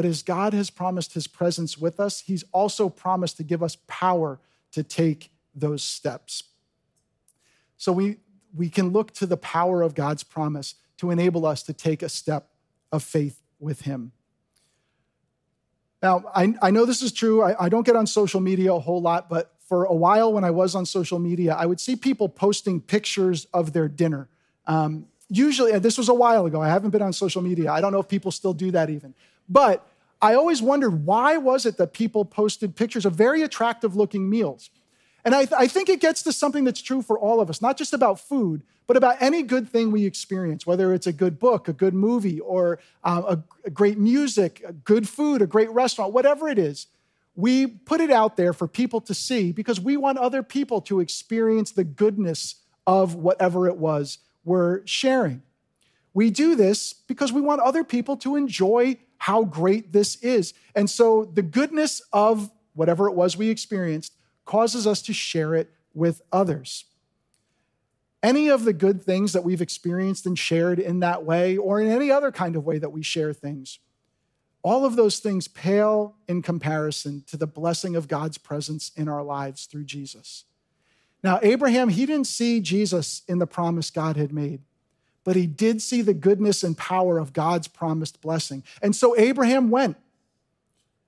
But 0.00 0.08
as 0.08 0.22
God 0.22 0.54
has 0.54 0.70
promised 0.70 1.12
his 1.12 1.26
presence 1.26 1.76
with 1.76 2.00
us, 2.00 2.22
he's 2.22 2.42
also 2.52 2.88
promised 2.88 3.36
to 3.36 3.42
give 3.42 3.62
us 3.62 3.76
power 3.86 4.40
to 4.72 4.82
take 4.82 5.30
those 5.54 5.82
steps. 5.82 6.44
So 7.76 7.92
we, 7.92 8.16
we 8.56 8.70
can 8.70 8.92
look 8.92 9.12
to 9.16 9.26
the 9.26 9.36
power 9.36 9.82
of 9.82 9.94
God's 9.94 10.22
promise 10.22 10.74
to 10.96 11.10
enable 11.10 11.44
us 11.44 11.62
to 11.64 11.74
take 11.74 12.02
a 12.02 12.08
step 12.08 12.48
of 12.90 13.02
faith 13.02 13.42
with 13.58 13.82
him. 13.82 14.12
Now, 16.02 16.24
I, 16.34 16.54
I 16.62 16.70
know 16.70 16.86
this 16.86 17.02
is 17.02 17.12
true. 17.12 17.42
I, 17.42 17.66
I 17.66 17.68
don't 17.68 17.84
get 17.84 17.94
on 17.94 18.06
social 18.06 18.40
media 18.40 18.72
a 18.72 18.80
whole 18.80 19.02
lot, 19.02 19.28
but 19.28 19.52
for 19.68 19.84
a 19.84 19.94
while 19.94 20.32
when 20.32 20.44
I 20.44 20.50
was 20.50 20.74
on 20.74 20.86
social 20.86 21.18
media, 21.18 21.54
I 21.54 21.66
would 21.66 21.78
see 21.78 21.94
people 21.94 22.30
posting 22.30 22.80
pictures 22.80 23.44
of 23.52 23.74
their 23.74 23.86
dinner. 23.86 24.30
Um, 24.66 25.08
usually, 25.28 25.78
this 25.78 25.98
was 25.98 26.08
a 26.08 26.14
while 26.14 26.46
ago. 26.46 26.62
I 26.62 26.68
haven't 26.68 26.88
been 26.88 27.02
on 27.02 27.12
social 27.12 27.42
media. 27.42 27.70
I 27.70 27.82
don't 27.82 27.92
know 27.92 28.00
if 28.00 28.08
people 28.08 28.30
still 28.30 28.54
do 28.54 28.70
that 28.70 28.88
even. 28.88 29.12
But 29.46 29.86
I 30.22 30.34
always 30.34 30.60
wondered 30.60 31.06
why 31.06 31.36
was 31.36 31.64
it 31.64 31.76
that 31.78 31.92
people 31.92 32.24
posted 32.24 32.76
pictures 32.76 33.06
of 33.06 33.14
very 33.14 33.42
attractive 33.42 33.96
looking 33.96 34.28
meals? 34.28 34.70
And 35.24 35.34
I, 35.34 35.44
th- 35.44 35.58
I, 35.58 35.66
think 35.66 35.88
it 35.88 36.00
gets 36.00 36.22
to 36.22 36.32
something 36.32 36.64
that's 36.64 36.80
true 36.80 37.02
for 37.02 37.18
all 37.18 37.40
of 37.40 37.50
us, 37.50 37.60
not 37.60 37.76
just 37.76 37.92
about 37.92 38.20
food, 38.20 38.62
but 38.86 38.96
about 38.96 39.20
any 39.20 39.42
good 39.42 39.68
thing 39.68 39.90
we 39.90 40.06
experience, 40.06 40.66
whether 40.66 40.94
it's 40.94 41.06
a 41.06 41.12
good 41.12 41.38
book, 41.38 41.68
a 41.68 41.72
good 41.72 41.94
movie, 41.94 42.40
or 42.40 42.78
um, 43.04 43.24
a, 43.24 43.42
a 43.66 43.70
great 43.70 43.98
music, 43.98 44.62
a 44.66 44.72
good 44.72 45.08
food, 45.08 45.42
a 45.42 45.46
great 45.46 45.70
restaurant, 45.70 46.12
whatever 46.12 46.48
it 46.48 46.58
is. 46.58 46.86
We 47.36 47.66
put 47.66 48.00
it 48.00 48.10
out 48.10 48.36
there 48.36 48.52
for 48.52 48.66
people 48.66 49.00
to 49.02 49.14
see 49.14 49.52
because 49.52 49.80
we 49.80 49.96
want 49.96 50.18
other 50.18 50.42
people 50.42 50.80
to 50.82 51.00
experience 51.00 51.70
the 51.70 51.84
goodness 51.84 52.56
of 52.86 53.14
whatever 53.14 53.68
it 53.68 53.76
was 53.76 54.18
we're 54.44 54.84
sharing. 54.86 55.42
We 56.12 56.30
do 56.30 56.56
this 56.56 56.92
because 56.92 57.32
we 57.32 57.40
want 57.40 57.60
other 57.60 57.84
people 57.84 58.16
to 58.18 58.36
enjoy 58.36 58.96
how 59.20 59.44
great 59.44 59.92
this 59.92 60.16
is. 60.22 60.54
And 60.74 60.88
so 60.88 61.24
the 61.24 61.42
goodness 61.42 62.00
of 62.10 62.50
whatever 62.72 63.06
it 63.06 63.14
was 63.14 63.36
we 63.36 63.50
experienced 63.50 64.14
causes 64.46 64.86
us 64.86 65.02
to 65.02 65.12
share 65.12 65.54
it 65.54 65.70
with 65.92 66.22
others. 66.32 66.86
Any 68.22 68.48
of 68.48 68.64
the 68.64 68.72
good 68.72 69.02
things 69.02 69.34
that 69.34 69.44
we've 69.44 69.60
experienced 69.60 70.24
and 70.24 70.38
shared 70.38 70.78
in 70.78 71.00
that 71.00 71.24
way, 71.24 71.58
or 71.58 71.80
in 71.82 71.88
any 71.88 72.10
other 72.10 72.32
kind 72.32 72.56
of 72.56 72.64
way 72.64 72.78
that 72.78 72.92
we 72.92 73.02
share 73.02 73.34
things, 73.34 73.78
all 74.62 74.86
of 74.86 74.96
those 74.96 75.18
things 75.18 75.48
pale 75.48 76.16
in 76.26 76.40
comparison 76.40 77.22
to 77.26 77.36
the 77.36 77.46
blessing 77.46 77.96
of 77.96 78.08
God's 78.08 78.38
presence 78.38 78.90
in 78.96 79.06
our 79.06 79.22
lives 79.22 79.66
through 79.66 79.84
Jesus. 79.84 80.44
Now, 81.22 81.40
Abraham, 81.42 81.90
he 81.90 82.06
didn't 82.06 82.26
see 82.26 82.60
Jesus 82.60 83.20
in 83.28 83.38
the 83.38 83.46
promise 83.46 83.90
God 83.90 84.16
had 84.16 84.32
made, 84.32 84.62
but 85.24 85.36
he 85.36 85.46
did 85.46 85.82
see 85.82 86.02
the 86.02 86.14
goodness 86.14 86.62
and 86.62 86.76
power 86.76 87.18
of 87.18 87.32
God's 87.32 87.68
promised 87.68 88.20
blessing. 88.20 88.62
And 88.82 88.94
so 88.94 89.16
Abraham 89.16 89.70
went. 89.70 89.96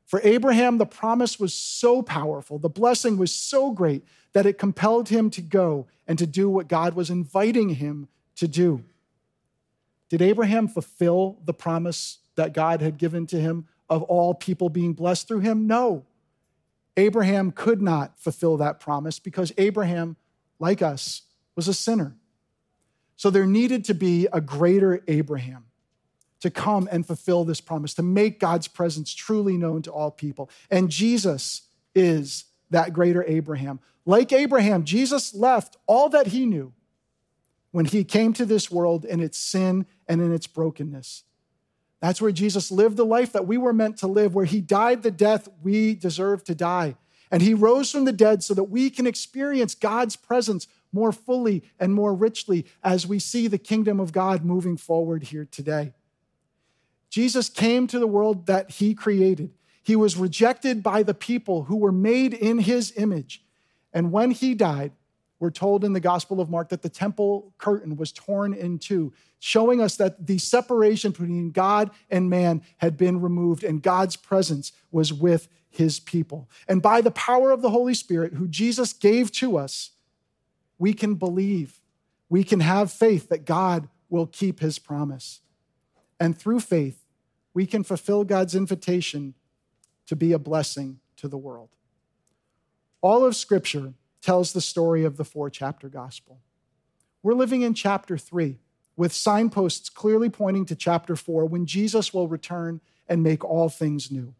For 0.07 0.20
Abraham, 0.25 0.77
the 0.77 0.87
promise 0.87 1.40
was 1.40 1.55
so 1.55 2.03
powerful, 2.03 2.59
the 2.59 2.68
blessing 2.68 3.16
was 3.16 3.35
so 3.35 3.70
great 3.70 4.05
that 4.35 4.44
it 4.44 4.59
compelled 4.59 5.09
him 5.09 5.31
to 5.31 5.40
go 5.40 5.87
and 6.07 6.18
to 6.18 6.27
do 6.27 6.51
what 6.51 6.68
God 6.68 6.94
was 6.94 7.09
inviting 7.09 7.70
him 7.70 8.09
to 8.37 8.46
do. 8.46 8.85
Did 10.11 10.20
Abraham 10.20 10.68
fulfill 10.68 11.38
the 11.44 11.55
promise 11.55 12.18
that 12.35 12.53
God 12.53 12.83
had 12.83 12.98
given 12.98 13.27
to 13.29 13.40
him 13.40 13.66
of 13.88 14.03
all 14.03 14.35
people 14.35 14.68
being 14.68 14.92
blessed 14.92 15.29
through 15.29 15.40
him? 15.40 15.66
No. 15.66 16.05
Abraham 16.96 17.51
could 17.51 17.81
not 17.81 18.18
fulfill 18.18 18.59
that 18.59 18.81
promise 18.81 19.18
because 19.18 19.53
Abraham, 19.57 20.16
like 20.59 20.83
us, 20.83 21.22
was 21.57 21.68
a 21.68 21.75
sinner. 21.75 22.14
So 23.22 23.30
there 23.30 23.46
needed 23.46 23.85
to 23.85 23.94
be 23.94 24.26
a 24.32 24.40
greater 24.40 25.00
Abraham 25.06 25.66
to 26.40 26.50
come 26.50 26.88
and 26.90 27.06
fulfill 27.06 27.44
this 27.44 27.61
promise, 27.61 27.94
to 27.94 28.02
make 28.02 28.40
God's 28.40 28.66
presence 28.66 29.14
truly 29.14 29.56
known 29.56 29.80
to 29.82 29.92
all 29.92 30.11
people. 30.11 30.50
And 30.72 30.90
Jesus 30.90 31.62
is 31.94 32.46
that 32.70 32.92
greater 32.92 33.22
Abraham. 33.22 33.78
Like 34.04 34.32
Abraham, 34.32 34.82
Jesus 34.82 35.37
left 35.37 35.76
all 35.87 36.08
that 36.08 36.26
he 36.26 36.46
knew 36.46 36.72
when 37.70 37.85
he 37.85 38.02
came 38.02 38.32
to 38.32 38.44
this 38.44 38.72
world 38.72 39.04
in 39.04 39.20
its 39.20 39.38
sin 39.38 39.87
and 40.08 40.20
in 40.20 40.32
its 40.32 40.48
brokenness. 40.48 41.22
That's 42.00 42.20
where 42.20 42.32
Jesus 42.32 42.72
lived 42.72 42.96
the 42.96 43.06
life 43.06 43.30
that 43.35 43.46
we 43.46 43.56
were 43.56 43.72
meant 43.72 43.98
to 43.98 44.08
live, 44.08 44.35
where 44.35 44.46
he 44.46 44.61
died 44.61 45.04
the 45.04 45.12
death 45.12 45.48
we 45.62 45.94
deserve 45.94 46.42
to 46.42 46.56
die. 46.56 46.96
And 47.30 47.40
he 47.40 47.54
rose 47.54 47.92
from 47.92 48.04
the 48.04 48.11
dead 48.11 48.42
so 48.42 48.52
that 48.54 48.64
we 48.64 48.90
can 48.90 49.06
experience 49.06 49.76
God's 49.76 50.16
presence 50.16 50.66
more 50.92 51.12
fully 51.12 51.62
and 51.81 51.94
more 51.94 52.14
richly 52.14 52.66
as 52.83 53.07
we 53.07 53.18
see 53.18 53.48
the 53.48 53.59
kingdom 53.59 53.98
of 53.98 54.12
God 54.12 54.44
moving 54.44 54.76
forward 54.76 55.24
here 55.24 55.46
today. 55.50 55.92
Jesus 57.11 57.48
came 57.48 57.87
to 57.88 57.98
the 57.98 58.07
world 58.07 58.46
that 58.46 58.70
he 58.70 58.94
created. 58.94 59.52
He 59.83 59.96
was 59.96 60.16
rejected 60.16 60.83
by 60.83 61.02
the 61.02 61.14
people 61.14 61.64
who 61.64 61.76
were 61.76 61.92
made 61.92 62.33
in 62.33 62.59
his 62.59 62.92
image. 62.96 63.44
And 63.92 64.12
when 64.12 64.31
he 64.31 64.55
died, 64.55 64.92
we're 65.38 65.50
told 65.50 65.85
in 65.85 65.92
the 65.92 66.00
Gospel 66.00 66.40
of 66.40 66.48
Mark 66.48 66.68
that 66.68 66.83
the 66.83 66.88
temple 66.88 67.52
curtain 67.59 67.96
was 67.96 68.12
torn 68.12 68.55
in 68.55 68.78
two, 68.78 69.12
showing 69.40 69.81
us 69.81 69.96
that 69.96 70.28
the 70.28 70.38
separation 70.38 71.11
between 71.11 71.50
God 71.50 71.90
and 72.09 72.31
man 72.31 72.62
had 72.78 72.96
been 72.96 73.20
removed 73.20 73.64
and 73.64 73.83
God's 73.83 74.14
presence 74.14 74.70
was 74.92 75.12
with 75.12 75.48
his 75.68 75.98
people. 75.98 76.48
And 76.68 76.81
by 76.81 77.00
the 77.00 77.11
power 77.11 77.50
of 77.50 77.61
the 77.61 77.70
Holy 77.70 77.94
Spirit, 77.94 78.35
who 78.35 78.46
Jesus 78.46 78.92
gave 78.92 79.33
to 79.33 79.57
us, 79.57 79.90
we 80.83 80.92
can 80.92 81.14
believe, 81.14 81.81
we 82.29 82.42
can 82.42 82.59
have 82.59 82.90
faith 82.90 83.29
that 83.29 83.45
God 83.45 83.88
will 84.11 84.27
keep 84.27 84.59
his 84.59 84.81
promise. 84.81 85.40
And 86.18 86.37
through 86.37 86.59
faith, 86.59 87.05
we 87.55 87.66
can 87.66 87.85
fulfill 87.85 88.25
God's 88.25 88.57
invitation 88.57 89.35
to 90.07 90.16
be 90.16 90.33
a 90.33 90.40
blessing 90.40 90.99
to 91.18 91.29
the 91.29 91.38
world. 91.38 91.68
All 93.01 93.25
of 93.25 93.37
Scripture 93.37 93.95
tells 94.23 94.53
the 94.53 94.61
story 94.61 95.05
of 95.05 95.18
the 95.18 95.25
four 95.25 95.51
chapter 95.51 95.88
gospel. 95.88 96.40
We're 97.23 97.35
living 97.35 97.62
in 97.62 97.75
chapter 97.75 98.18
three 98.18 98.59
with 98.97 99.12
signposts 99.12 99.88
clearly 99.88 100.31
pointing 100.31 100.66
to 100.66 100.75
chapter 100.75 101.14
four 101.14 101.45
when 101.47 101.64
Jesus 101.64 102.12
will 102.12 102.27
return 102.27 102.81
and 103.09 103.23
make 103.23 103.45
all 103.45 103.68
things 103.68 104.11
new. 104.11 104.35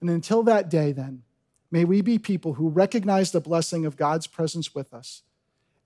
And 0.00 0.08
until 0.08 0.42
that 0.44 0.70
day, 0.70 0.92
then, 0.92 1.24
may 1.70 1.84
we 1.84 2.00
be 2.00 2.18
people 2.18 2.54
who 2.54 2.68
recognize 2.68 3.32
the 3.32 3.40
blessing 3.40 3.86
of 3.86 3.96
God's 3.96 4.26
presence 4.26 4.74
with 4.74 4.92
us 4.92 5.22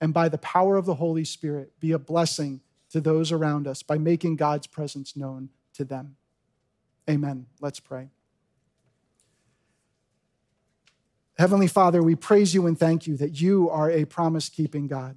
and 0.01 0.13
by 0.13 0.29
the 0.29 0.39
power 0.39 0.77
of 0.77 0.87
the 0.87 0.97
Holy 0.97 1.25
Spirit 1.25 1.79
be 1.81 1.93
a 1.93 1.99
blessing 1.99 2.61
to 2.91 3.01
those 3.01 3.33
around 3.33 3.67
us 3.67 3.83
by 3.83 3.99
making 3.99 4.37
God's 4.37 4.67
presence 4.67 5.17
known 5.17 5.51
to 5.75 5.85
them. 5.85 6.17
Amen. 7.09 7.47
Let's 7.61 7.81
pray. 7.81 8.11
Heavenly 11.37 11.67
Father, 11.67 12.03
we 12.03 12.15
praise 12.15 12.55
you 12.55 12.67
and 12.67 12.79
thank 12.79 13.07
you 13.07 13.17
that 13.17 13.41
you 13.41 13.69
are 13.69 13.91
a 13.91 14.05
promise 14.05 14.49
keeping 14.49 14.87
God. 14.87 15.17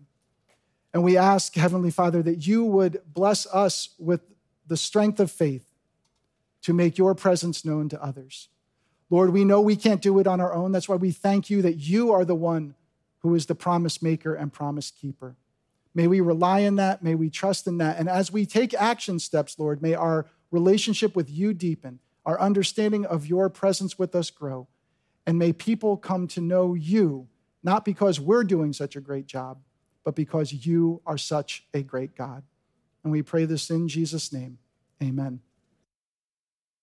And 0.94 1.04
we 1.04 1.16
ask, 1.16 1.54
Heavenly 1.54 1.92
Father, 1.92 2.24
that 2.24 2.48
you 2.48 2.64
would 2.66 3.02
bless 3.06 3.46
us 3.48 3.90
with 4.00 4.22
the 4.66 4.78
strength 4.78 5.20
of 5.20 5.30
faith 5.30 5.70
to 6.64 6.74
make 6.74 6.98
your 6.98 7.14
presence 7.14 7.64
known 7.64 7.88
to 7.90 8.02
others. 8.04 8.50
Lord, 9.10 9.32
we 9.32 9.46
know 9.46 9.62
we 9.62 9.76
can't 9.76 10.02
do 10.02 10.20
it 10.20 10.28
on 10.28 10.42
our 10.42 10.54
own. 10.54 10.72
That's 10.72 10.90
why 10.90 10.98
we 10.98 11.12
thank 11.12 11.50
you 11.50 11.62
that 11.62 11.76
you 11.76 12.12
are 12.12 12.26
the 12.26 12.36
one 12.36 12.76
who 13.20 13.36
is 13.36 13.46
the 13.46 13.56
promise 13.56 14.02
maker 14.02 14.36
and 14.36 14.52
promise 14.52 14.92
keeper. 14.92 15.36
May 15.96 16.08
we 16.08 16.22
rely 16.22 16.66
on 16.66 16.76
that. 16.76 17.02
May 17.02 17.16
we 17.16 17.30
trust 17.30 17.66
in 17.68 17.78
that. 17.80 17.98
And 17.98 18.08
as 18.08 18.32
we 18.32 18.46
take 18.46 18.74
action 18.74 19.18
steps, 19.20 19.58
Lord, 19.58 19.82
may 19.82 19.96
our 19.96 20.28
relationship 20.52 21.16
with 21.16 21.30
you 21.30 21.54
deepen, 21.54 22.00
our 22.26 22.40
understanding 22.40 23.06
of 23.06 23.26
your 23.26 23.50
presence 23.50 23.98
with 23.98 24.14
us 24.14 24.30
grow. 24.30 24.68
And 25.26 25.40
may 25.40 25.54
people 25.54 25.98
come 25.98 26.28
to 26.30 26.42
know 26.42 26.74
you, 26.74 27.28
not 27.64 27.84
because 27.84 28.20
we're 28.20 28.44
doing 28.44 28.74
such 28.74 28.96
a 28.96 29.02
great 29.02 29.26
job, 29.26 29.60
but 30.04 30.16
because 30.16 30.66
you 30.66 31.02
are 31.06 31.18
such 31.18 31.66
a 31.74 31.82
great 31.82 32.16
God. 32.16 32.44
And 33.04 33.12
we 33.12 33.22
pray 33.22 33.46
this 33.46 33.70
in 33.70 33.88
Jesus' 33.88 34.32
name. 34.32 34.58
Amen. 35.02 35.42